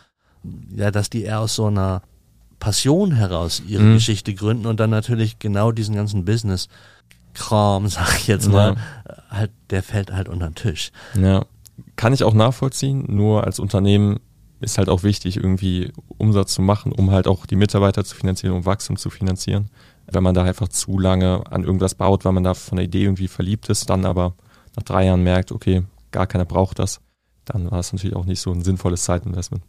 ja, 0.76 0.92
dass 0.92 1.10
die 1.10 1.24
eher 1.24 1.40
aus 1.40 1.56
so 1.56 1.66
einer 1.66 2.04
Passion 2.60 3.12
heraus 3.14 3.62
ihre 3.68 3.84
mhm. 3.84 3.94
Geschichte 3.96 4.34
gründen 4.34 4.68
und 4.68 4.80
dann 4.80 4.90
natürlich 4.90 5.40
genau 5.40 5.72
diesen 5.72 5.96
ganzen 5.96 6.26
Business 6.26 6.70
Kram, 7.34 7.88
sag 7.90 8.16
ich 8.18 8.28
jetzt 8.28 8.50
mal, 8.50 8.76
ja. 8.76 9.16
halt, 9.30 9.52
der 9.70 9.84
fällt 9.84 10.12
halt 10.12 10.30
unter 10.30 10.48
den 10.48 10.56
Tisch. 10.56 10.92
Ja, 11.16 11.46
kann 11.96 12.14
ich 12.14 12.24
auch 12.24 12.34
nachvollziehen, 12.34 13.06
nur 13.08 13.44
als 13.46 13.60
Unternehmen 13.60 14.20
ist 14.62 14.78
halt 14.78 14.89
auch 14.89 15.04
wichtig, 15.04 15.38
irgendwie 15.38 15.91
Umsatz 16.17 16.54
zu 16.54 16.62
machen, 16.62 16.91
um 16.91 17.12
halt 17.12 17.28
auch 17.28 17.45
die 17.45 17.56
Mitarbeiter 17.56 18.06
zu 18.06 18.15
finanzieren, 18.15 18.56
um 18.56 18.65
Wachstum 18.65 18.95
zu 18.95 19.10
finanzieren. 19.10 19.69
Wenn 20.08 20.24
man 20.24 20.36
da 20.36 20.43
einfach 20.43 20.67
zu 20.67 21.00
lange 21.00 21.43
an 21.50 21.63
irgendwas 21.63 21.95
baut, 21.95 22.26
weil 22.26 22.34
man 22.34 22.43
da 22.43 22.54
von 22.54 22.78
der 22.78 22.86
Idee 22.86 23.04
irgendwie 23.04 23.28
verliebt 23.28 23.69
ist, 23.69 23.89
dann 23.89 24.06
aber 24.06 24.36
nach 24.76 24.84
drei 24.84 25.06
Jahren 25.06 25.24
merkt, 25.24 25.52
okay, 25.52 25.84
gar 26.12 26.28
keiner 26.28 26.45
braucht 26.45 26.80
das, 26.80 27.02
dann 27.45 27.71
war 27.71 27.80
es 27.80 27.91
natürlich 27.91 28.15
auch 28.15 28.26
nicht 28.26 28.41
so 28.41 28.52
ein 28.52 28.63
sinnvolles 28.63 29.04
Zeitinvestment. 29.04 29.63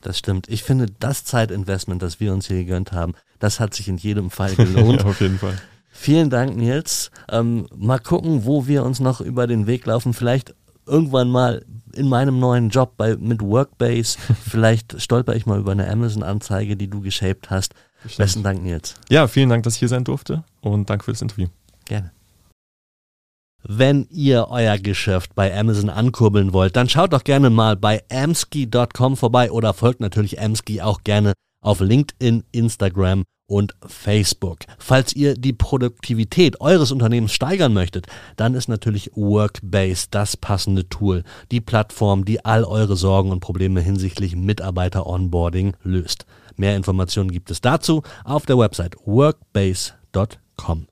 Das 0.00 0.18
stimmt. 0.18 0.48
Ich 0.48 0.62
finde, 0.62 0.86
das 0.98 1.24
Zeitinvestment, 1.24 2.02
das 2.02 2.20
wir 2.20 2.32
uns 2.32 2.46
hier 2.46 2.58
gegönnt 2.58 2.92
haben, 2.92 3.14
das 3.38 3.60
hat 3.60 3.74
sich 3.74 3.88
in 3.88 3.96
jedem 3.96 4.30
Fall 4.30 4.54
gelohnt. 4.56 5.02
ja, 5.02 5.06
auf 5.06 5.20
jeden 5.20 5.38
Fall. 5.38 5.58
Vielen 5.92 6.30
Dank, 6.30 6.56
Nils. 6.56 7.10
Ähm, 7.30 7.66
mal 7.76 7.98
gucken, 7.98 8.44
wo 8.44 8.66
wir 8.66 8.84
uns 8.84 9.00
noch 9.00 9.20
über 9.20 9.46
den 9.46 9.66
Weg 9.66 9.84
laufen. 9.86 10.14
Vielleicht 10.14 10.54
irgendwann 10.90 11.30
mal 11.30 11.64
in 11.94 12.08
meinem 12.08 12.38
neuen 12.38 12.68
Job 12.68 12.96
bei, 12.96 13.16
mit 13.16 13.42
Workbase. 13.42 14.18
Vielleicht 14.48 15.00
stolper 15.00 15.34
ich 15.34 15.46
mal 15.46 15.58
über 15.58 15.72
eine 15.72 15.88
Amazon-Anzeige, 15.88 16.76
die 16.76 16.88
du 16.88 17.00
geshaped 17.00 17.50
hast. 17.50 17.74
Bestimmt. 18.02 18.24
Besten 18.24 18.42
Dank, 18.42 18.62
Nils. 18.62 18.94
Ja, 19.08 19.26
vielen 19.28 19.48
Dank, 19.48 19.62
dass 19.64 19.74
ich 19.74 19.80
hier 19.80 19.88
sein 19.88 20.04
durfte 20.04 20.44
und 20.60 20.88
danke 20.88 21.04
für 21.04 21.12
das 21.12 21.22
Interview. 21.22 21.48
Gerne. 21.84 22.12
Wenn 23.62 24.06
ihr 24.10 24.48
euer 24.48 24.78
Geschäft 24.78 25.34
bei 25.34 25.56
Amazon 25.56 25.90
ankurbeln 25.90 26.54
wollt, 26.54 26.76
dann 26.76 26.88
schaut 26.88 27.12
doch 27.12 27.24
gerne 27.24 27.50
mal 27.50 27.76
bei 27.76 28.02
amski.com 28.10 29.18
vorbei 29.18 29.52
oder 29.52 29.74
folgt 29.74 30.00
natürlich 30.00 30.40
Amski 30.40 30.80
auch 30.80 31.04
gerne 31.04 31.34
auf 31.60 31.80
LinkedIn, 31.80 32.44
Instagram 32.52 33.24
und 33.46 33.74
Facebook. 33.84 34.60
Falls 34.78 35.14
ihr 35.14 35.34
die 35.34 35.52
Produktivität 35.52 36.60
eures 36.60 36.92
Unternehmens 36.92 37.32
steigern 37.32 37.72
möchtet, 37.74 38.06
dann 38.36 38.54
ist 38.54 38.68
natürlich 38.68 39.10
Workbase 39.14 40.06
das 40.10 40.36
passende 40.36 40.88
Tool, 40.88 41.24
die 41.50 41.60
Plattform, 41.60 42.24
die 42.24 42.44
all 42.44 42.64
eure 42.64 42.96
Sorgen 42.96 43.32
und 43.32 43.40
Probleme 43.40 43.80
hinsichtlich 43.80 44.36
Mitarbeiter-Onboarding 44.36 45.74
löst. 45.82 46.26
Mehr 46.56 46.76
Informationen 46.76 47.32
gibt 47.32 47.50
es 47.50 47.60
dazu 47.60 48.02
auf 48.24 48.46
der 48.46 48.58
Website 48.58 48.94
workbase.com. 49.04 50.86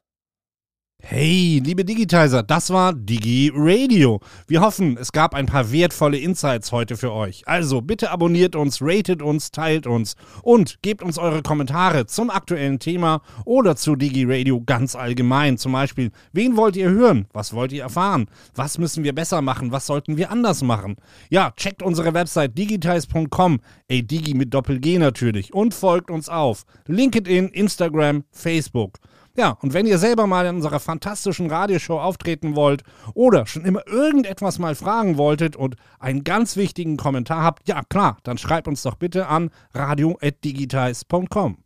Hey, 1.10 1.62
liebe 1.64 1.86
Digitizer, 1.86 2.42
das 2.42 2.68
war 2.68 2.92
Digi 2.92 3.50
Radio. 3.54 4.20
Wir 4.46 4.60
hoffen, 4.60 4.98
es 4.98 5.10
gab 5.10 5.32
ein 5.32 5.46
paar 5.46 5.72
wertvolle 5.72 6.18
Insights 6.18 6.70
heute 6.70 6.98
für 6.98 7.12
euch. 7.12 7.48
Also 7.48 7.80
bitte 7.80 8.10
abonniert 8.10 8.54
uns, 8.54 8.82
ratet 8.82 9.22
uns, 9.22 9.50
teilt 9.50 9.86
uns 9.86 10.16
und 10.42 10.82
gebt 10.82 11.02
uns 11.02 11.16
eure 11.16 11.42
Kommentare 11.42 12.04
zum 12.04 12.28
aktuellen 12.28 12.78
Thema 12.78 13.22
oder 13.46 13.74
zu 13.74 13.96
Digi 13.96 14.26
Radio 14.28 14.60
ganz 14.60 14.96
allgemein. 14.96 15.56
Zum 15.56 15.72
Beispiel, 15.72 16.10
wen 16.32 16.58
wollt 16.58 16.76
ihr 16.76 16.90
hören? 16.90 17.26
Was 17.32 17.54
wollt 17.54 17.72
ihr 17.72 17.84
erfahren? 17.84 18.26
Was 18.54 18.76
müssen 18.76 19.02
wir 19.02 19.14
besser 19.14 19.40
machen? 19.40 19.72
Was 19.72 19.86
sollten 19.86 20.18
wir 20.18 20.30
anders 20.30 20.62
machen? 20.62 20.96
Ja, 21.30 21.52
checkt 21.56 21.82
unsere 21.82 22.12
Website 22.12 22.58
digitize.com, 22.58 23.60
ey 23.86 24.02
Digi 24.06 24.34
mit 24.34 24.52
Doppel-G 24.52 24.98
natürlich 24.98 25.54
und 25.54 25.72
folgt 25.72 26.10
uns 26.10 26.28
auf 26.28 26.64
LinkedIn, 26.86 27.48
Instagram, 27.48 28.24
Facebook. 28.30 28.98
Ja, 29.38 29.56
und 29.62 29.72
wenn 29.72 29.86
ihr 29.86 29.98
selber 29.98 30.26
mal 30.26 30.46
in 30.46 30.56
unserer 30.56 30.80
fantastischen 30.80 31.48
Radioshow 31.48 32.00
auftreten 32.00 32.56
wollt 32.56 32.82
oder 33.14 33.46
schon 33.46 33.64
immer 33.64 33.86
irgendetwas 33.86 34.58
mal 34.58 34.74
fragen 34.74 35.16
wolltet 35.16 35.54
und 35.54 35.76
einen 36.00 36.24
ganz 36.24 36.56
wichtigen 36.56 36.96
Kommentar 36.96 37.44
habt, 37.44 37.68
ja 37.68 37.82
klar, 37.88 38.18
dann 38.24 38.36
schreibt 38.36 38.66
uns 38.66 38.82
doch 38.82 38.96
bitte 38.96 39.28
an 39.28 39.50
radio.digitize.com. 39.74 41.58